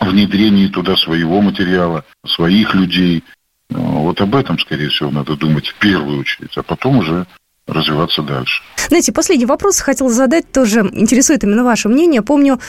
внедрении 0.00 0.68
туда 0.68 0.96
своего 0.96 1.40
материала, 1.40 2.04
своих 2.26 2.74
людей. 2.74 3.24
Вот 3.70 4.20
об 4.20 4.34
этом, 4.34 4.58
скорее 4.58 4.88
всего, 4.88 5.10
надо 5.10 5.36
думать 5.36 5.68
в 5.68 5.74
первую 5.76 6.20
очередь, 6.20 6.56
а 6.56 6.62
потом 6.62 6.98
уже 6.98 7.26
развиваться 7.66 8.22
дальше. 8.22 8.62
Знаете, 8.88 9.12
последний 9.12 9.46
вопрос 9.46 9.80
хотел 9.80 10.08
задать, 10.08 10.50
тоже 10.52 10.80
интересует 10.92 11.44
именно 11.44 11.64
ваше 11.64 11.88
мнение. 11.88 12.22
Помню, 12.22 12.60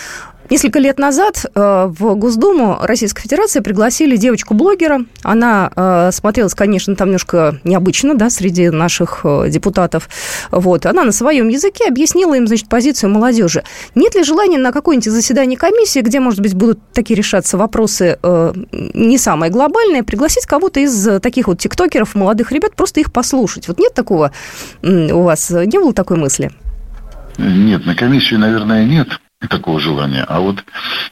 Несколько 0.50 0.80
лет 0.80 0.98
назад 0.98 1.46
э, 1.54 1.88
в 1.90 2.16
Госдуму 2.16 2.78
Российской 2.82 3.24
Федерации 3.24 3.60
пригласили 3.60 4.16
девочку-блогера. 4.16 5.02
Она 5.22 5.70
э, 5.76 6.12
смотрелась, 6.14 6.54
конечно, 6.54 6.96
там 6.96 7.10
немножко 7.10 7.60
необычно, 7.66 8.16
да, 8.16 8.30
среди 8.30 8.70
наших 8.70 9.22
э, 9.26 9.50
депутатов. 9.50 10.10
Вот. 10.52 10.86
Она 10.86 11.04
на 11.04 11.12
своем 11.12 11.50
языке 11.50 11.86
объяснила 11.88 12.36
им, 12.36 12.48
значит, 12.48 12.70
позицию 12.70 13.10
молодежи. 13.10 13.64
Нет 13.94 14.16
ли 14.16 14.24
желания 14.24 14.58
на 14.58 14.72
какое-нибудь 14.72 15.12
заседание 15.12 15.58
комиссии, 15.58 16.00
где, 16.00 16.22
может 16.22 16.40
быть, 16.40 16.54
будут 16.54 16.80
такие 16.94 17.18
решаться 17.18 17.58
вопросы 17.58 18.18
не 18.72 19.18
самые 19.18 19.52
глобальные, 19.52 20.04
пригласить 20.04 20.46
кого-то 20.46 20.80
из 20.80 21.20
таких 21.22 21.48
вот 21.48 21.60
тиктокеров, 21.60 22.16
молодых 22.16 22.52
ребят, 22.52 22.76
просто 22.76 23.00
их 23.00 23.12
послушать? 23.12 23.68
Вот 23.68 23.80
нет 23.80 23.94
такого 23.94 24.32
у 24.84 25.22
вас? 25.22 25.50
Не 25.50 25.80
было 25.80 25.94
такой 25.94 26.18
мысли? 26.18 26.52
Нет, 27.38 27.86
на 27.86 27.96
комиссию, 27.96 28.40
наверное, 28.40 28.86
нет 28.86 29.08
такого 29.50 29.80
желания. 29.80 30.26
А 30.28 30.40
вот 30.40 30.64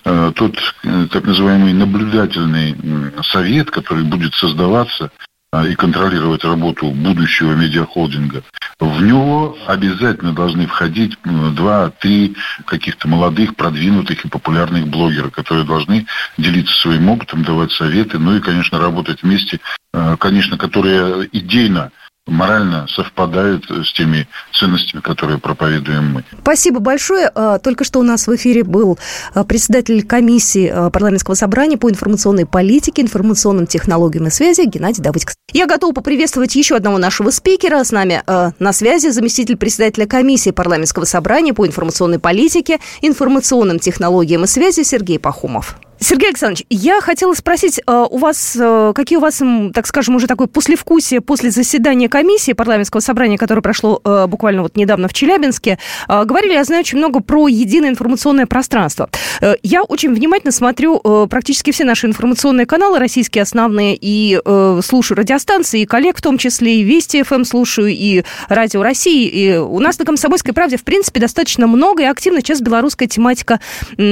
э, 0.04 0.32
тот 0.36 0.58
э, 0.84 1.08
так 1.12 1.26
называемый 1.26 1.74
наблюдательный 1.74 2.76
э, 2.78 3.22
совет, 3.24 3.70
который 3.70 4.04
будет 4.04 4.34
создаваться 4.34 5.12
э, 5.54 5.72
и 5.72 5.76
контролировать 5.76 6.44
работу 6.44 6.90
будущего 6.90 7.54
медиахолдинга, 7.54 8.44
в 8.80 9.02
него 9.04 9.58
обязательно 9.68 10.34
должны 10.34 10.66
входить 10.66 11.18
два-три 11.24 12.36
каких-то 12.66 13.08
молодых, 13.08 13.56
продвинутых 13.56 14.26
и 14.26 14.30
популярных 14.30 14.88
блогера, 14.88 15.30
которые 15.30 15.66
должны 15.66 16.08
делиться 16.38 16.74
своим 16.82 17.10
опытом, 17.10 17.44
давать 17.44 17.72
советы, 17.72 18.18
ну 18.18 18.36
и, 18.36 18.42
конечно, 18.42 18.80
работать 18.80 19.22
вместе, 19.22 19.60
э, 19.94 20.18
конечно, 20.20 20.58
которые 20.58 21.30
идейно 21.32 21.92
морально 22.28 22.88
совпадает 22.88 23.64
с 23.70 23.94
теми 23.94 24.28
ценностями, 24.54 25.02
которые 25.02 25.38
проповедуем 25.40 26.14
мы. 26.14 26.24
Спасибо 26.42 26.80
большое. 26.80 27.30
А, 27.34 27.60
только 27.60 27.84
что 27.84 28.00
у 28.00 28.04
нас 28.04 28.28
в 28.28 28.36
эфире 28.36 28.64
был 28.64 28.98
а, 29.34 29.44
председатель 29.44 30.06
комиссии 30.06 30.68
а, 30.68 30.90
парламентского 30.90 31.36
собрания 31.36 31.78
по 31.78 31.90
информационной 31.90 32.46
политике, 32.46 33.04
информационным 33.04 33.68
технологиям 33.68 34.28
и 34.28 34.30
связи 34.30 34.66
Геннадий 34.66 35.04
Давыдько. 35.04 35.34
Я 35.54 35.68
готова 35.68 35.94
поприветствовать 35.94 36.56
еще 36.56 36.76
одного 36.76 36.98
нашего 36.98 37.30
спикера. 37.30 37.84
С 37.84 37.92
нами 37.92 38.24
на 38.60 38.74
связи 38.74 39.10
заместитель 39.10 39.58
председателя 39.58 40.06
комиссии 40.06 40.50
парламентского 40.50 41.06
собрания 41.06 41.54
по 41.54 41.66
информационной 41.66 42.20
политике, 42.20 42.80
информационным 43.02 43.80
технологиям 43.80 44.44
и 44.44 44.48
связи 44.48 44.84
Сергей 44.84 45.20
Пахомов. 45.20 45.78
Сергей 46.00 46.30
Александрович, 46.30 46.66
я 46.70 47.00
хотела 47.00 47.34
спросить, 47.34 47.82
а, 47.86 48.04
у 48.06 48.18
вас, 48.18 48.58
э, 48.60 48.92
какие 48.94 49.18
у 49.18 49.22
вас, 49.22 49.42
так 49.74 49.88
скажем, 49.88 50.16
уже 50.16 50.28
такое 50.28 50.48
послевкусие 50.48 51.22
после 51.22 51.52
заседания 51.52 52.10
комиссии 52.10 52.52
парламентского 52.52 53.00
собрания, 53.00 53.38
которое 53.38 53.62
прошло 53.62 54.02
э, 54.04 54.28
буквально 54.28 54.62
вот 54.62 54.76
недавно 54.76 55.08
в 55.08 55.14
Челябинске. 55.14 55.80
А, 56.08 56.26
говорили, 56.26 56.54
я 56.54 56.64
знаю, 56.64 56.82
очень 56.82 56.98
много 56.98 57.22
про 57.22 57.48
единое 57.48 57.90
информационное 57.90 58.46
пространство. 58.46 59.10
Э, 59.40 59.56
я 59.64 59.84
очень 59.84 60.14
внимательно 60.14 60.52
смотрю 60.52 61.00
практически 61.30 61.72
все 61.72 61.84
наши 61.84 62.08
информационные 62.08 62.66
каналы, 62.66 63.00
российские 63.00 63.42
основные, 63.44 63.98
и 64.00 64.40
слушаю 64.84 65.18
радиостанции, 65.18 65.82
и 65.82 65.86
коллег 65.86 66.18
в 66.18 66.22
том 66.22 66.38
числе, 66.38 66.82
и 66.82 66.84
Вести 66.84 67.24
ФМ 67.24 67.44
слушаю, 67.44 67.90
и 67.90 68.24
Радио 68.50 68.84
России. 68.84 69.28
И 69.28 69.58
у 69.58 69.80
нас 69.80 69.98
на 70.00 70.06
«Комсомольской 70.06 70.54
правде», 70.54 70.78
в 70.78 70.84
принципе, 70.84 71.20
достаточно 71.20 71.68
много 71.68 72.04
и 72.04 72.06
активно 72.06 72.40
сейчас 72.40 72.62
белорусская 72.62 73.08
тематика 73.08 73.60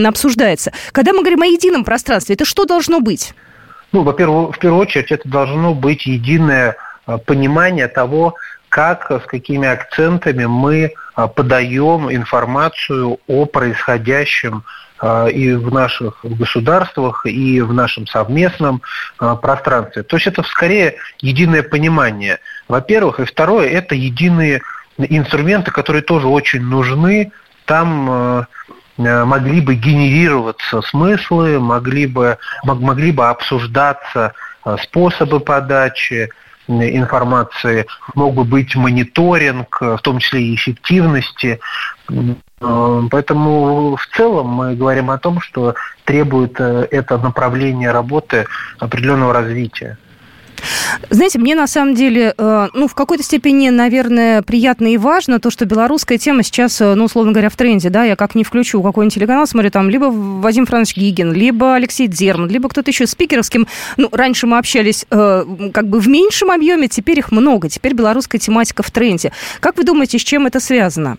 обсуждается. 0.06 0.72
Когда 0.92 1.13
мы 1.13 1.20
говорим 1.20 1.42
о 1.42 1.46
едином 1.46 1.73
едином 1.74 1.84
пространстве? 1.84 2.36
Это 2.36 2.46
что 2.46 2.65
должно 2.65 3.00
быть? 3.00 3.34
Ну, 3.92 4.03
во-первых, 4.03 4.56
в 4.56 4.60
первую 4.60 4.82
очередь, 4.82 5.12
это 5.12 5.27
должно 5.27 5.74
быть 5.74 6.06
единое 6.06 6.75
а, 7.06 7.18
понимание 7.18 7.88
того, 7.88 8.36
как, 8.70 9.12
с 9.12 9.25
какими 9.25 9.68
акцентами 9.68 10.46
мы 10.46 10.94
а, 11.15 11.27
подаем 11.27 12.12
информацию 12.12 13.20
о 13.27 13.46
происходящем 13.46 14.63
а, 15.00 15.27
и 15.27 15.53
в 15.53 15.72
наших 15.72 16.20
государствах, 16.24 17.25
и 17.25 17.62
в 17.62 17.74
нашем 17.74 18.08
совместном 18.08 18.82
пространстве. 19.18 20.03
То 20.03 20.18
есть 20.18 20.27
это 20.27 20.44
скорее 20.44 20.96
единое 21.20 21.63
понимание, 21.63 22.39
во-первых. 22.68 23.20
И 23.20 23.25
второе, 23.25 23.68
это 23.70 23.96
единые 23.96 24.62
инструменты, 24.98 25.72
которые 25.72 26.03
тоже 26.03 26.27
очень 26.27 26.62
нужны. 26.62 27.32
Там 27.65 28.46
могли 28.97 29.62
бы 29.62 29.75
генерироваться 29.75 30.81
смыслы, 30.81 31.59
могли 31.59 32.05
бы, 32.05 32.38
могли 32.63 33.12
бы 33.12 33.27
обсуждаться 33.29 34.33
э, 34.65 34.77
способы 34.83 35.39
подачи 35.39 36.29
информации, 36.67 37.85
мог 38.15 38.35
бы 38.35 38.45
быть 38.45 38.75
мониторинг, 38.75 39.81
в 39.81 39.97
том 39.97 40.19
числе 40.19 40.43
и 40.43 40.55
эффективности. 40.55 41.59
Э, 42.09 43.01
поэтому 43.12 43.95
в 43.95 44.07
целом 44.15 44.47
мы 44.47 44.75
говорим 44.75 45.09
о 45.09 45.17
том, 45.17 45.41
что 45.41 45.75
требует 46.05 46.59
это 46.59 47.17
направление 47.17 47.91
работы 47.91 48.45
определенного 48.79 49.33
развития. 49.33 49.97
Знаете, 51.10 51.39
мне 51.39 51.55
на 51.55 51.67
самом 51.67 51.95
деле, 51.95 52.33
э, 52.38 52.67
ну, 52.74 52.88
в 52.88 52.95
какой-то 52.95 53.24
степени, 53.24 53.69
наверное, 53.69 54.41
приятно 54.41 54.93
и 54.93 54.98
важно 54.98 55.39
то, 55.39 55.50
что 55.50 55.65
белорусская 55.65 56.17
тема 56.17 56.43
сейчас, 56.43 56.79
э, 56.81 56.93
ну, 56.95 57.05
условно 57.05 57.31
говоря, 57.31 57.50
в 57.50 57.55
тренде, 57.55 57.89
да, 57.89 58.03
я 58.03 58.15
как 58.15 58.36
не 58.36 58.43
включу 58.43 58.81
какой-нибудь 58.81 59.15
телеканал, 59.15 59.48
смотрю, 59.48 59.72
там, 59.72 59.89
либо 59.89 60.05
Вадим 60.05 60.65
Францович 60.65 60.98
Гигин, 60.98 61.33
либо 61.33 61.75
Алексей 61.75 62.07
Дерман, 62.07 62.50
либо 62.50 62.69
кто-то 62.69 62.89
еще 62.89 63.07
спикеровским. 63.07 63.67
Ну, 63.98 64.10
раньше 64.12 64.48
мы 64.48 64.57
общались 64.57 65.05
э, 65.10 65.45
как 65.74 65.88
бы 65.88 66.00
в 66.00 66.07
меньшем 66.07 66.51
объеме, 66.51 66.88
теперь 66.88 67.19
их 67.19 67.31
много, 67.31 67.69
теперь 67.69 67.93
белорусская 67.93 68.39
тематика 68.39 68.83
в 68.83 68.91
тренде. 68.91 69.31
Как 69.60 69.77
вы 69.77 69.83
думаете, 69.83 70.19
с 70.19 70.22
чем 70.22 70.48
это 70.48 70.60
связано? 70.60 71.17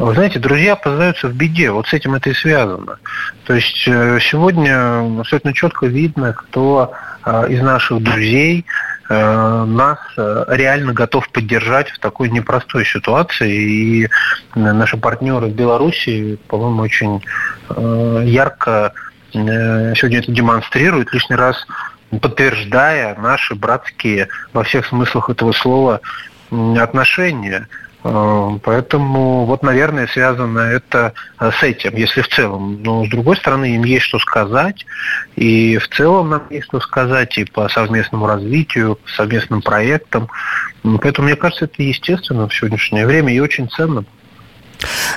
Вы 0.00 0.14
знаете, 0.14 0.38
друзья 0.38 0.76
познаются 0.76 1.28
в 1.28 1.34
беде. 1.34 1.70
Вот 1.70 1.86
с 1.86 1.92
этим 1.92 2.14
это 2.14 2.30
и 2.30 2.32
связано. 2.32 2.96
То 3.44 3.52
есть 3.52 3.86
э, 3.86 4.18
сегодня 4.18 5.20
абсолютно 5.20 5.52
четко 5.52 5.86
видно, 5.88 6.32
кто 6.32 6.94
э, 7.26 7.48
из 7.50 7.60
наших 7.60 8.02
друзей 8.02 8.64
э, 9.10 9.64
нас 9.66 9.98
реально 10.16 10.94
готов 10.94 11.28
поддержать 11.28 11.90
в 11.90 11.98
такой 11.98 12.30
непростой 12.30 12.86
ситуации. 12.86 13.52
И 13.52 14.08
наши 14.54 14.96
партнеры 14.96 15.48
в 15.48 15.54
Беларуси, 15.54 16.38
по-моему, 16.48 16.80
очень 16.80 17.22
ярко 18.24 18.94
сегодня 19.32 20.20
это 20.20 20.32
демонстрируют, 20.32 21.12
лишний 21.12 21.36
раз 21.36 21.66
подтверждая 22.22 23.14
наши 23.16 23.54
братские 23.54 24.28
во 24.54 24.64
всех 24.64 24.86
смыслах 24.86 25.28
этого 25.28 25.52
слова 25.52 26.00
отношения. 26.50 27.68
Э, 28.02 28.58
поэтому 28.62 29.44
вот, 29.44 29.62
наверное, 29.62 30.06
связано 30.06 30.60
это 30.60 31.12
э, 31.38 31.50
с 31.50 31.62
этим, 31.62 31.94
если 31.96 32.22
в 32.22 32.28
целом. 32.28 32.82
Но, 32.82 33.04
с 33.04 33.08
другой 33.08 33.36
стороны, 33.36 33.74
им 33.74 33.84
есть 33.84 34.06
что 34.06 34.18
сказать, 34.18 34.86
и 35.36 35.76
в 35.78 35.88
целом 35.88 36.30
нам 36.30 36.42
есть 36.50 36.66
что 36.66 36.80
сказать 36.80 37.36
и 37.38 37.44
по 37.44 37.68
совместному 37.68 38.26
развитию, 38.26 38.96
по 38.96 39.10
совместным 39.10 39.62
проектам. 39.62 40.28
Поэтому, 40.82 41.28
мне 41.28 41.36
кажется, 41.36 41.66
это 41.66 41.82
естественно 41.82 42.48
в 42.48 42.54
сегодняшнее 42.54 43.06
время 43.06 43.34
и 43.34 43.40
очень 43.40 43.68
ценно. 43.68 44.04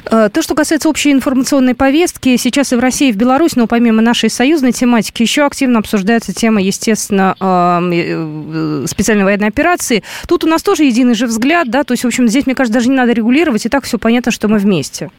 Э, 0.05 0.29
то, 0.31 0.41
что 0.41 0.55
касается 0.55 0.89
общей 0.89 1.11
информационной 1.11 1.75
повестки, 1.75 2.35
сейчас 2.37 2.73
и 2.73 2.75
в 2.75 2.79
России, 2.79 3.09
и 3.09 3.11
в 3.11 3.15
Беларуси, 3.15 3.57
но 3.57 3.67
помимо 3.67 4.01
нашей 4.01 4.29
союзной 4.29 4.71
тематики, 4.71 5.21
еще 5.21 5.45
активно 5.45 5.79
обсуждается 5.79 6.33
тема, 6.33 6.61
естественно, 6.61 7.35
э, 7.39 8.85
специальной 8.87 9.23
военной 9.23 9.47
операции. 9.47 10.03
Тут 10.27 10.43
у 10.43 10.47
нас 10.47 10.63
тоже 10.63 10.83
единый 10.83 11.13
же 11.13 11.27
взгляд, 11.27 11.69
да, 11.69 11.83
то 11.83 11.93
есть, 11.93 12.03
в 12.03 12.07
общем, 12.07 12.27
здесь, 12.27 12.45
мне 12.45 12.55
кажется, 12.55 12.79
даже 12.79 12.89
не 12.89 12.95
надо 12.95 13.13
регулировать, 13.13 13.65
и 13.65 13.69
так 13.69 13.83
все 13.85 13.97
понятно, 13.97 14.31
что 14.31 14.47
мы 14.47 14.57
вместе. 14.57 15.09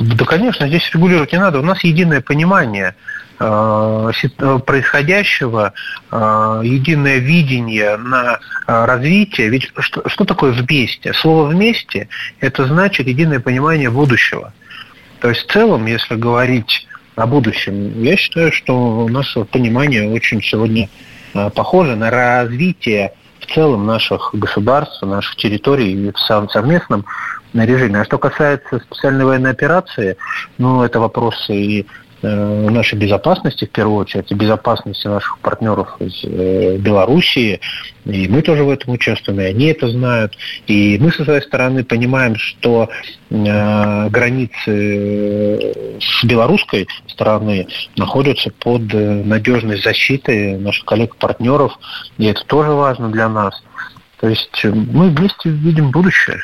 Да, 0.00 0.24
конечно, 0.24 0.68
здесь 0.68 0.90
регулировать 0.92 1.32
не 1.32 1.38
надо. 1.38 1.60
У 1.60 1.62
нас 1.62 1.82
единое 1.84 2.20
понимание– 2.20 2.94
Э, 3.40 4.10
происходящего, 4.66 5.72
э, 6.10 6.60
единое 6.64 7.18
видение 7.18 7.96
на 7.96 8.40
э, 8.66 8.84
развитие. 8.84 9.48
Ведь 9.48 9.70
что, 9.78 10.08
что 10.08 10.24
такое 10.24 10.50
вместе? 10.50 11.12
Слово 11.12 11.46
вместе– 11.46 12.08
это 12.40 12.66
значит 12.66 13.06
единое 13.06 13.38
понимание 13.38 13.90
будущего. 13.90 14.52
То 15.20 15.28
есть 15.28 15.42
в 15.46 15.52
целом, 15.52 15.86
если 15.86 16.16
говорить 16.16 16.88
о 17.14 17.28
будущем, 17.28 18.02
я 18.02 18.16
считаю, 18.16 18.50
что 18.50 19.04
у 19.04 19.08
нас 19.08 19.32
понимание 19.52 20.10
очень 20.10 20.42
сегодня 20.42 20.88
похоже 21.54 21.94
на 21.94 22.10
развитие 22.10 23.12
в 23.38 23.46
целом 23.54 23.86
наших 23.86 24.30
государств, 24.32 25.00
наших 25.02 25.36
территорий 25.36 26.10
в 26.10 26.48
совместном 26.50 27.04
режиме. 27.54 28.00
А 28.00 28.04
что 28.04 28.18
касается 28.18 28.80
специальной 28.80 29.24
военной 29.24 29.50
операции, 29.50 30.16
ну, 30.58 30.82
это 30.82 31.00
вопросы 31.00 31.54
и 31.54 31.86
Э, 32.20 32.68
нашей 32.68 32.98
безопасности, 32.98 33.64
в 33.64 33.70
первую 33.70 33.98
очередь, 33.98 34.32
и 34.32 34.34
безопасности 34.34 35.06
наших 35.06 35.38
партнеров 35.38 35.94
из 36.00 36.24
э, 36.24 36.76
Белоруссии. 36.78 37.60
И 38.06 38.26
мы 38.26 38.42
тоже 38.42 38.64
в 38.64 38.70
этом 38.70 38.94
участвуем, 38.94 39.40
и 39.40 39.44
они 39.44 39.66
это 39.66 39.86
знают. 39.86 40.36
И 40.66 40.98
мы 41.00 41.12
со 41.12 41.24
своей 41.24 41.42
стороны 41.42 41.84
понимаем, 41.84 42.34
что 42.34 42.88
э, 43.30 44.08
границы 44.08 46.00
с 46.00 46.24
белорусской 46.24 46.88
стороны 47.06 47.68
находятся 47.96 48.50
под 48.50 48.92
надежной 48.92 49.80
защитой 49.80 50.58
наших 50.58 50.86
коллег-партнеров, 50.86 51.78
и 52.16 52.26
это 52.26 52.44
тоже 52.46 52.72
важно 52.72 53.10
для 53.10 53.28
нас. 53.28 53.62
То 54.20 54.28
есть 54.28 54.64
мы 54.64 55.10
вместе 55.10 55.50
видим 55.50 55.90
будущее. 55.90 56.40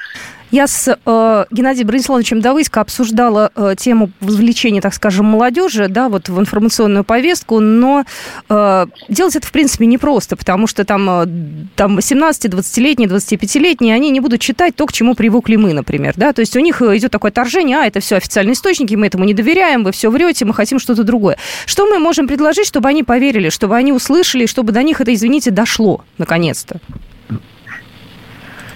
Я 0.55 0.69
с 0.69 0.87
э, 1.05 1.45
Геннадием 1.51 1.89
Брониславовичем 1.89 2.41
Давысько 2.41 2.81
обсуждала 2.81 3.51
э, 3.57 3.75
тему 3.77 4.11
вовлечения, 4.21 4.81
так 4.81 4.95
скажем, 4.95 5.27
молодежи, 5.27 5.89
да, 5.89 6.09
вот 6.09 6.29
в 6.29 6.39
информационную 6.39 7.03
повестку, 7.03 7.59
но 7.59 8.05
э, 8.49 8.87
делать 9.09 9.35
это, 9.35 9.49
в 9.49 9.51
принципе, 9.51 9.87
непросто, 9.87 10.37
потому 10.37 10.69
что 10.69 10.85
там, 10.85 11.11
э, 11.11 11.27
там 11.75 11.99
18-20-летние, 11.99 13.09
25-летние, 13.09 13.97
они 13.97 14.11
не 14.11 14.21
будут 14.21 14.41
читать 14.41 14.77
то, 14.77 14.87
к 14.87 14.93
чему 14.93 15.17
привыкли 15.17 15.57
мы, 15.57 15.73
например, 15.73 16.15
да, 16.17 16.33
то 16.33 16.39
есть 16.39 16.57
у 16.57 16.61
них 16.61 16.81
идет 16.83 17.11
такое 17.11 17.33
отторжение, 17.33 17.79
а, 17.79 17.87
это 17.87 17.99
все 17.99 18.15
официальные 18.15 18.53
источники, 18.53 18.95
мы 18.95 19.09
этому 19.09 19.25
не 19.25 19.35
доверяем, 19.35 19.83
вы 19.83 19.91
все 19.91 20.09
врете, 20.09 20.45
мы 20.45 20.55
хотим 20.55 20.79
что-то 20.79 21.03
другое. 21.03 21.37
Что 21.67 21.87
мы 21.87 21.99
можем 21.99 22.29
предложить, 22.29 22.69
чтобы 22.69 22.89
они 22.89 23.03
поверили, 23.03 23.49
чтобы 23.49 23.75
они 23.75 23.93
услышали, 23.93 24.47
чтобы 24.47 24.71
до 24.71 24.85
них 24.85 25.01
это, 25.01 25.13
извините, 25.13 25.51
дошло, 25.51 26.05
наконец-то? 26.17 26.79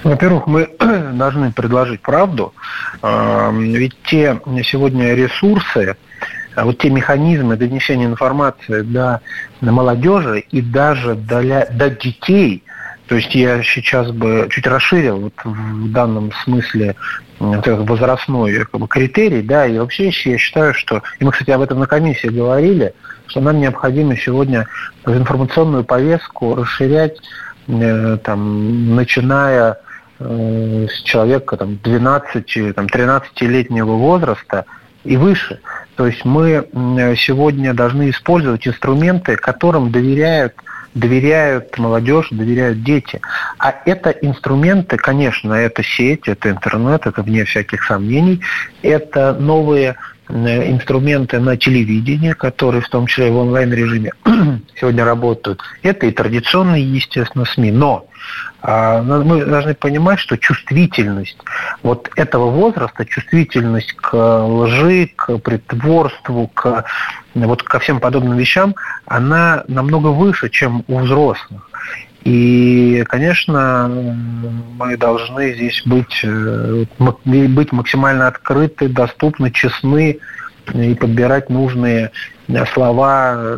Во-первых, 0.04 0.46
мы 0.46 0.68
должны 1.14 1.52
предложить 1.52 2.00
правду, 2.00 2.54
а, 3.02 3.50
ведь 3.52 3.96
те 4.04 4.40
сегодня 4.64 5.14
ресурсы, 5.14 5.96
а 6.54 6.64
вот 6.64 6.78
те 6.78 6.90
механизмы 6.90 7.56
донесения 7.56 8.06
информации 8.06 8.82
до 8.82 9.20
молодежи 9.60 10.40
и 10.50 10.60
даже 10.60 11.14
до, 11.14 11.68
до 11.70 11.90
детей, 11.90 12.62
то 13.06 13.14
есть 13.14 13.34
я 13.34 13.62
сейчас 13.62 14.10
бы 14.10 14.48
чуть 14.50 14.66
расширил 14.66 15.20
вот 15.20 15.34
в 15.44 15.92
данном 15.92 16.32
смысле 16.44 16.94
возрастной 17.38 18.64
как 18.64 18.80
бы, 18.80 18.88
критерий, 18.88 19.42
да, 19.42 19.66
и 19.66 19.78
вообще 19.78 20.10
я 20.24 20.38
считаю, 20.38 20.74
что, 20.74 21.02
и 21.18 21.24
мы, 21.24 21.32
кстати, 21.32 21.50
об 21.50 21.62
этом 21.62 21.78
на 21.78 21.86
комиссии 21.86 22.28
говорили, 22.28 22.92
что 23.26 23.40
нам 23.40 23.60
необходимо 23.60 24.16
сегодня 24.16 24.66
информационную 25.06 25.84
повестку 25.84 26.54
расширять 26.54 27.16
там, 27.66 28.94
начиная 28.96 29.78
с 30.20 31.02
человека 31.02 31.56
там, 31.56 31.78
12, 31.82 32.74
там, 32.74 32.86
13-летнего 32.86 33.92
возраста 33.92 34.64
и 35.04 35.16
выше. 35.16 35.60
То 35.96 36.06
есть 36.06 36.24
мы 36.24 36.68
сегодня 37.16 37.72
должны 37.72 38.10
использовать 38.10 38.66
инструменты, 38.66 39.36
которым 39.36 39.92
доверяют 39.92 40.54
доверяют 40.94 41.78
молодежь, 41.78 42.28
доверяют 42.30 42.82
дети. 42.82 43.20
А 43.58 43.74
это 43.84 44.10
инструменты, 44.10 44.96
конечно, 44.96 45.52
это 45.52 45.82
сеть, 45.82 46.26
это 46.26 46.50
интернет, 46.50 47.06
это 47.06 47.22
вне 47.22 47.44
всяких 47.44 47.84
сомнений, 47.84 48.40
это 48.82 49.34
новые 49.34 49.96
э, 50.28 50.70
инструменты 50.70 51.38
на 51.40 51.56
телевидении, 51.56 52.32
которые 52.32 52.82
в 52.82 52.88
том 52.88 53.06
числе 53.06 53.30
в 53.30 53.36
онлайн-режиме 53.36 54.12
сегодня 54.80 55.04
работают. 55.04 55.60
Это 55.82 56.06
и 56.06 56.10
традиционные, 56.10 56.82
естественно, 56.82 57.44
СМИ. 57.44 57.70
Но 57.70 58.07
мы 58.62 59.44
должны 59.44 59.74
понимать, 59.74 60.18
что 60.18 60.36
чувствительность 60.36 61.38
вот 61.82 62.10
этого 62.16 62.50
возраста, 62.50 63.04
чувствительность 63.04 63.92
к 63.92 64.14
лжи, 64.14 65.10
к 65.14 65.38
притворству, 65.38 66.48
к, 66.48 66.84
вот 67.34 67.62
ко 67.62 67.78
всем 67.78 68.00
подобным 68.00 68.36
вещам, 68.36 68.74
она 69.06 69.64
намного 69.68 70.08
выше, 70.08 70.48
чем 70.50 70.84
у 70.88 70.98
взрослых. 70.98 71.68
И, 72.24 73.04
конечно, 73.08 73.88
мы 73.88 74.96
должны 74.96 75.54
здесь 75.54 75.82
быть, 75.86 76.20
э, 76.24 76.84
быть 76.98 77.72
максимально 77.72 78.26
открыты, 78.26 78.88
доступны, 78.88 79.50
честны 79.50 80.18
и 80.74 80.94
подбирать 80.94 81.48
нужные 81.48 82.10
слова, 82.72 83.56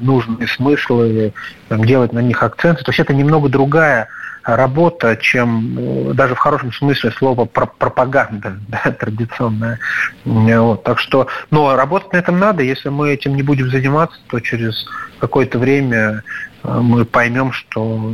нужные 0.00 0.48
смыслы, 0.48 1.32
делать 1.70 2.12
на 2.12 2.20
них 2.20 2.42
акценты. 2.42 2.84
То 2.84 2.90
есть 2.90 3.00
это 3.00 3.14
немного 3.14 3.48
другая 3.48 4.08
работа, 4.46 5.16
чем 5.16 5.76
э, 5.78 6.14
даже 6.14 6.34
в 6.34 6.38
хорошем 6.38 6.72
смысле 6.72 7.10
слова 7.10 7.46
пропаганда 7.46 8.58
да, 8.68 8.92
традиционная. 8.92 9.80
Вот. 10.24 10.84
Так 10.84 11.00
что, 11.00 11.26
но 11.50 11.74
работать 11.74 12.12
на 12.12 12.18
этом 12.18 12.38
надо. 12.38 12.62
Если 12.62 12.88
мы 12.88 13.10
этим 13.10 13.34
не 13.34 13.42
будем 13.42 13.70
заниматься, 13.70 14.18
то 14.28 14.38
через 14.38 14.86
какое-то 15.18 15.58
время 15.58 16.22
э, 16.55 16.55
мы 16.80 17.04
поймем, 17.04 17.52
что 17.52 18.12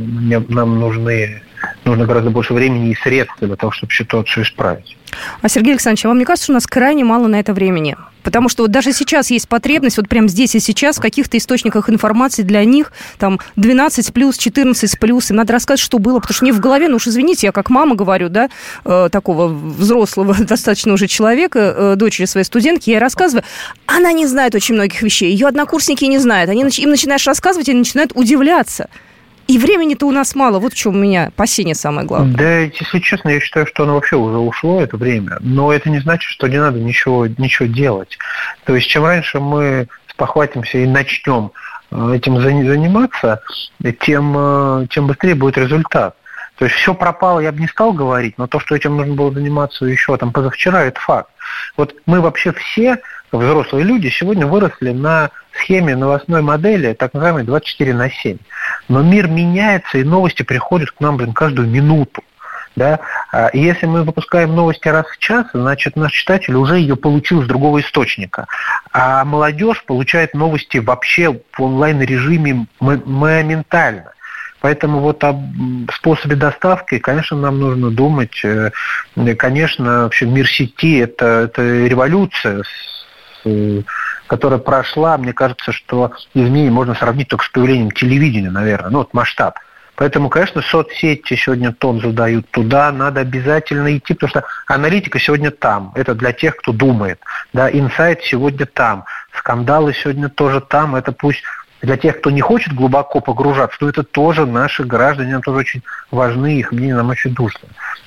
нам 0.49 0.79
нужны 0.79 1.41
нужно 1.85 2.05
гораздо 2.05 2.29
больше 2.29 2.53
времени 2.53 2.91
и 2.91 2.95
средств 2.95 3.35
для 3.39 3.55
того, 3.55 3.71
чтобы 3.71 3.93
ситуацию 3.93 4.43
исправить. 4.43 4.97
А, 5.41 5.49
Сергей 5.49 5.71
Александрович, 5.71 6.05
а 6.05 6.07
вам 6.09 6.19
не 6.19 6.25
кажется, 6.25 6.45
что 6.45 6.53
у 6.53 6.55
нас 6.55 6.67
крайне 6.67 7.03
мало 7.03 7.27
на 7.27 7.39
это 7.39 7.53
времени? 7.53 7.95
Потому 8.23 8.47
что 8.49 8.63
вот 8.63 8.71
даже 8.71 8.93
сейчас 8.93 9.29
есть 9.31 9.47
потребность, 9.49 9.97
вот 9.97 10.07
прямо 10.07 10.27
здесь 10.27 10.55
и 10.55 10.59
сейчас, 10.59 10.97
в 10.97 11.01
каких-то 11.01 11.37
источниках 11.37 11.89
информации 11.89 12.41
для 12.41 12.63
них, 12.63 12.93
там, 13.19 13.39
12 13.57 14.13
плюс, 14.13 14.37
14 14.37 14.97
плюс, 14.97 15.29
им 15.29 15.35
надо 15.35 15.53
рассказать, 15.53 15.79
что 15.79 15.99
было, 15.99 16.19
потому 16.19 16.33
что 16.33 16.45
не 16.45 16.53
в 16.53 16.59
голове, 16.61 16.87
ну 16.87 16.95
уж 16.95 17.07
извините, 17.07 17.47
я 17.47 17.51
как 17.51 17.69
мама 17.69 17.95
говорю, 17.95 18.29
да, 18.29 18.49
э, 18.85 19.09
такого 19.11 19.47
взрослого 19.47 20.35
достаточно 20.39 20.93
уже 20.93 21.07
человека, 21.07 21.59
э, 21.59 21.95
дочери 21.97 22.25
своей 22.25 22.45
студентки, 22.45 22.89
я 22.89 22.95
ей 22.95 23.01
рассказываю, 23.01 23.43
она 23.85 24.13
не 24.13 24.25
знает 24.25 24.55
очень 24.55 24.75
многих 24.75 25.01
вещей, 25.01 25.29
ее 25.29 25.47
однокурсники 25.47 26.05
не 26.05 26.17
знают, 26.17 26.49
они, 26.49 26.61
им 26.61 26.89
начинаешь 26.89 27.27
рассказывать, 27.27 27.67
они 27.67 27.79
начинают 27.79 28.13
удивляться. 28.15 28.42
И 29.47 29.57
времени-то 29.57 30.07
у 30.07 30.11
нас 30.11 30.35
мало. 30.35 30.59
Вот 30.59 30.73
в 30.73 30.77
чем 30.77 30.95
у 30.95 30.99
меня 30.99 31.27
опасение 31.27 31.75
самое 31.75 32.07
главное. 32.07 32.35
Да, 32.35 32.59
если 32.59 32.99
честно, 32.99 33.29
я 33.29 33.39
считаю, 33.39 33.67
что 33.67 33.83
оно 33.83 33.95
вообще 33.95 34.15
уже 34.15 34.37
ушло, 34.37 34.81
это 34.81 34.95
время. 34.95 35.37
Но 35.41 35.73
это 35.73 35.89
не 35.89 35.99
значит, 35.99 36.31
что 36.31 36.47
не 36.47 36.59
надо 36.59 36.79
ничего, 36.79 37.27
ничего 37.27 37.67
делать. 37.67 38.17
То 38.63 38.75
есть, 38.75 38.87
чем 38.87 39.03
раньше 39.03 39.39
мы 39.39 39.87
спохватимся 40.07 40.77
и 40.77 40.87
начнем 40.87 41.51
э, 41.91 42.13
этим 42.15 42.39
заниматься, 42.39 43.41
тем, 43.99 44.33
э, 44.37 44.87
тем 44.89 45.07
быстрее 45.07 45.35
будет 45.35 45.57
результат. 45.57 46.15
То 46.57 46.65
есть 46.65 46.77
все 46.77 46.93
пропало, 46.93 47.39
я 47.39 47.51
бы 47.51 47.59
не 47.59 47.67
стал 47.67 47.93
говорить, 47.93 48.37
но 48.37 48.47
то, 48.47 48.59
что 48.59 48.75
этим 48.75 48.95
нужно 48.95 49.15
было 49.15 49.33
заниматься 49.33 49.85
еще 49.85 50.15
там 50.17 50.31
позавчера, 50.31 50.83
это 50.83 50.99
факт. 50.99 51.29
Вот 51.75 51.95
мы 52.05 52.21
вообще 52.21 52.53
все, 52.53 52.99
взрослые 53.37 53.83
люди, 53.83 54.09
сегодня 54.09 54.47
выросли 54.47 54.91
на 54.91 55.31
схеме 55.59 55.95
новостной 55.95 56.41
модели, 56.41 56.93
так 56.93 57.13
называемой 57.13 57.43
24 57.43 57.93
на 57.93 58.09
7. 58.09 58.37
Но 58.89 59.01
мир 59.01 59.27
меняется, 59.27 59.97
и 59.97 60.03
новости 60.03 60.43
приходят 60.43 60.91
к 60.91 60.99
нам, 60.99 61.17
блин, 61.17 61.33
каждую 61.33 61.67
минуту. 61.67 62.23
Да? 62.75 62.99
А 63.31 63.49
и 63.49 63.59
если 63.59 63.85
мы 63.85 64.03
выпускаем 64.03 64.55
новости 64.55 64.87
раз 64.87 65.05
в 65.07 65.17
час, 65.19 65.45
значит 65.53 65.95
наш 65.95 66.11
читатель 66.11 66.55
уже 66.55 66.77
ее 66.77 66.95
получил 66.95 67.43
с 67.43 67.45
другого 67.45 67.81
источника. 67.81 68.47
А 68.91 69.23
молодежь 69.25 69.83
получает 69.85 70.33
новости 70.33 70.77
вообще 70.77 71.39
в 71.51 71.61
онлайн-режиме 71.61 72.65
моментально. 72.79 74.13
Поэтому 74.63 74.99
вот 74.99 75.21
об 75.25 75.41
способе 75.93 76.37
доставки, 76.37 76.97
конечно, 76.97 77.35
нам 77.35 77.59
нужно 77.59 77.91
думать. 77.91 78.43
Э, 78.45 78.71
конечно, 79.37 80.03
вообще 80.03 80.25
мир 80.25 80.47
сети 80.47 80.99
это, 80.99 81.25
это 81.25 81.61
революция, 81.61 82.63
которая 84.27 84.59
прошла, 84.59 85.17
мне 85.17 85.33
кажется, 85.33 85.71
что 85.71 86.13
изменения 86.33 86.71
можно 86.71 86.95
сравнить 86.95 87.27
только 87.27 87.45
с 87.45 87.49
появлением 87.49 87.91
телевидения, 87.91 88.49
наверное, 88.49 88.89
ну 88.89 88.99
вот 88.99 89.13
масштаб. 89.13 89.57
Поэтому, 89.95 90.29
конечно, 90.29 90.61
соцсети 90.61 91.35
сегодня 91.35 91.71
тон 91.71 92.01
задают. 92.01 92.49
Туда 92.49 92.91
надо 92.91 93.21
обязательно 93.21 93.95
идти, 93.95 94.15
потому 94.15 94.29
что 94.29 94.43
аналитика 94.65 95.19
сегодня 95.19 95.51
там. 95.51 95.91
Это 95.93 96.15
для 96.15 96.33
тех, 96.33 96.57
кто 96.57 96.71
думает. 96.71 97.19
Да, 97.53 97.69
инсайт 97.69 98.23
сегодня 98.23 98.65
там. 98.65 99.05
Скандалы 99.37 99.93
сегодня 99.93 100.29
тоже 100.29 100.61
там. 100.61 100.95
Это 100.95 101.11
пусть 101.11 101.43
для 101.83 101.97
тех, 101.97 102.19
кто 102.19 102.31
не 102.31 102.39
хочет 102.39 102.73
глубоко 102.73 103.19
погружаться, 103.19 103.77
то 103.77 103.89
это 103.89 104.03
тоже 104.03 104.45
наши 104.45 104.85
граждане, 104.85 105.33
нам 105.33 105.41
тоже 105.41 105.59
очень 105.59 105.83
важны, 106.11 106.57
их 106.57 106.71
мнение 106.71 106.95
нам 106.95 107.09
очень 107.09 107.35
нужно. 107.37 107.59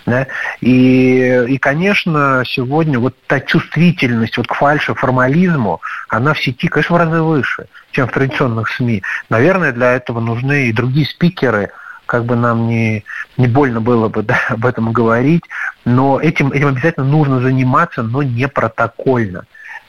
Да? 0.06 0.26
И, 0.62 1.44
и, 1.46 1.58
конечно, 1.58 2.42
сегодня 2.46 2.98
вот 2.98 3.14
та 3.26 3.38
чувствительность 3.38 4.38
вот 4.38 4.46
к 4.46 4.54
фальше, 4.54 4.94
формализму, 4.94 5.82
она 6.08 6.32
в 6.32 6.40
сети, 6.40 6.68
конечно, 6.68 6.96
в 6.96 6.98
разы 6.98 7.20
выше, 7.20 7.66
чем 7.90 8.08
в 8.08 8.12
традиционных 8.12 8.70
СМИ. 8.70 9.02
Наверное, 9.28 9.72
для 9.72 9.92
этого 9.92 10.20
нужны 10.20 10.68
и 10.68 10.72
другие 10.72 11.06
спикеры, 11.06 11.70
как 12.06 12.24
бы 12.24 12.34
нам 12.34 12.68
не, 12.68 13.04
не 13.36 13.46
больно 13.46 13.82
было 13.82 14.08
бы 14.08 14.22
да, 14.22 14.38
об 14.48 14.64
этом 14.64 14.90
говорить, 14.90 15.42
но 15.84 16.18
этим, 16.18 16.50
этим 16.50 16.68
обязательно 16.68 17.04
нужно 17.04 17.40
заниматься, 17.40 18.02
но 18.02 18.22
не 18.22 18.48
протокольно. 18.48 19.44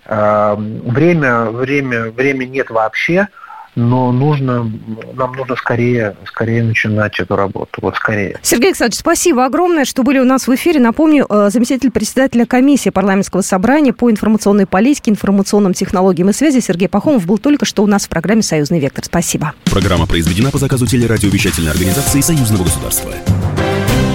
Время, 0.06 1.46
время, 1.46 2.12
время 2.12 2.46
нет 2.46 2.70
вообще, 2.70 3.28
но 3.78 4.12
нужно, 4.12 4.70
нам 5.14 5.32
нужно 5.34 5.56
скорее, 5.56 6.16
скорее 6.26 6.64
начинать 6.64 7.20
эту 7.20 7.36
работу, 7.36 7.80
вот 7.82 7.96
скорее. 7.96 8.40
Сергей 8.42 8.70
Александрович, 8.70 9.00
спасибо 9.00 9.46
огромное, 9.46 9.86
что 9.86 10.02
были 10.02 10.18
у 10.18 10.26
нас 10.26 10.48
в 10.48 10.56
эфире. 10.56 10.80
Напомню, 10.80 11.28
э, 11.30 11.50
заместитель 11.52 11.92
председателя 11.92 12.48
комиссии 12.48 12.90
парламентского 12.90 13.42
собрания 13.42 13.94
по 13.94 14.10
информационной 14.10 14.66
политике, 14.66 15.12
информационным 15.12 15.76
технологиям 15.76 16.30
и 16.30 16.34
связи 16.34 16.60
Сергей 16.60 16.90
Пахомов 16.90 17.28
был 17.28 17.38
только 17.38 17.66
что 17.66 17.84
у 17.84 17.88
нас 17.88 18.08
в 18.08 18.10
программе 18.10 18.42
«Союзный 18.42 18.80
вектор». 18.80 19.06
Спасибо. 19.06 19.54
Программа 19.66 20.08
произведена 20.08 20.50
по 20.50 20.58
заказу 20.58 20.88
телерадиовещательной 20.88 21.72
организации 21.72 22.22
Союзного 22.22 22.64
государства. 22.64 23.12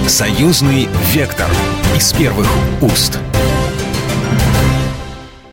«Союзный 0.07 0.89
вектор» 1.13 1.47
из 1.95 2.11
первых 2.11 2.47
уст. 2.81 3.17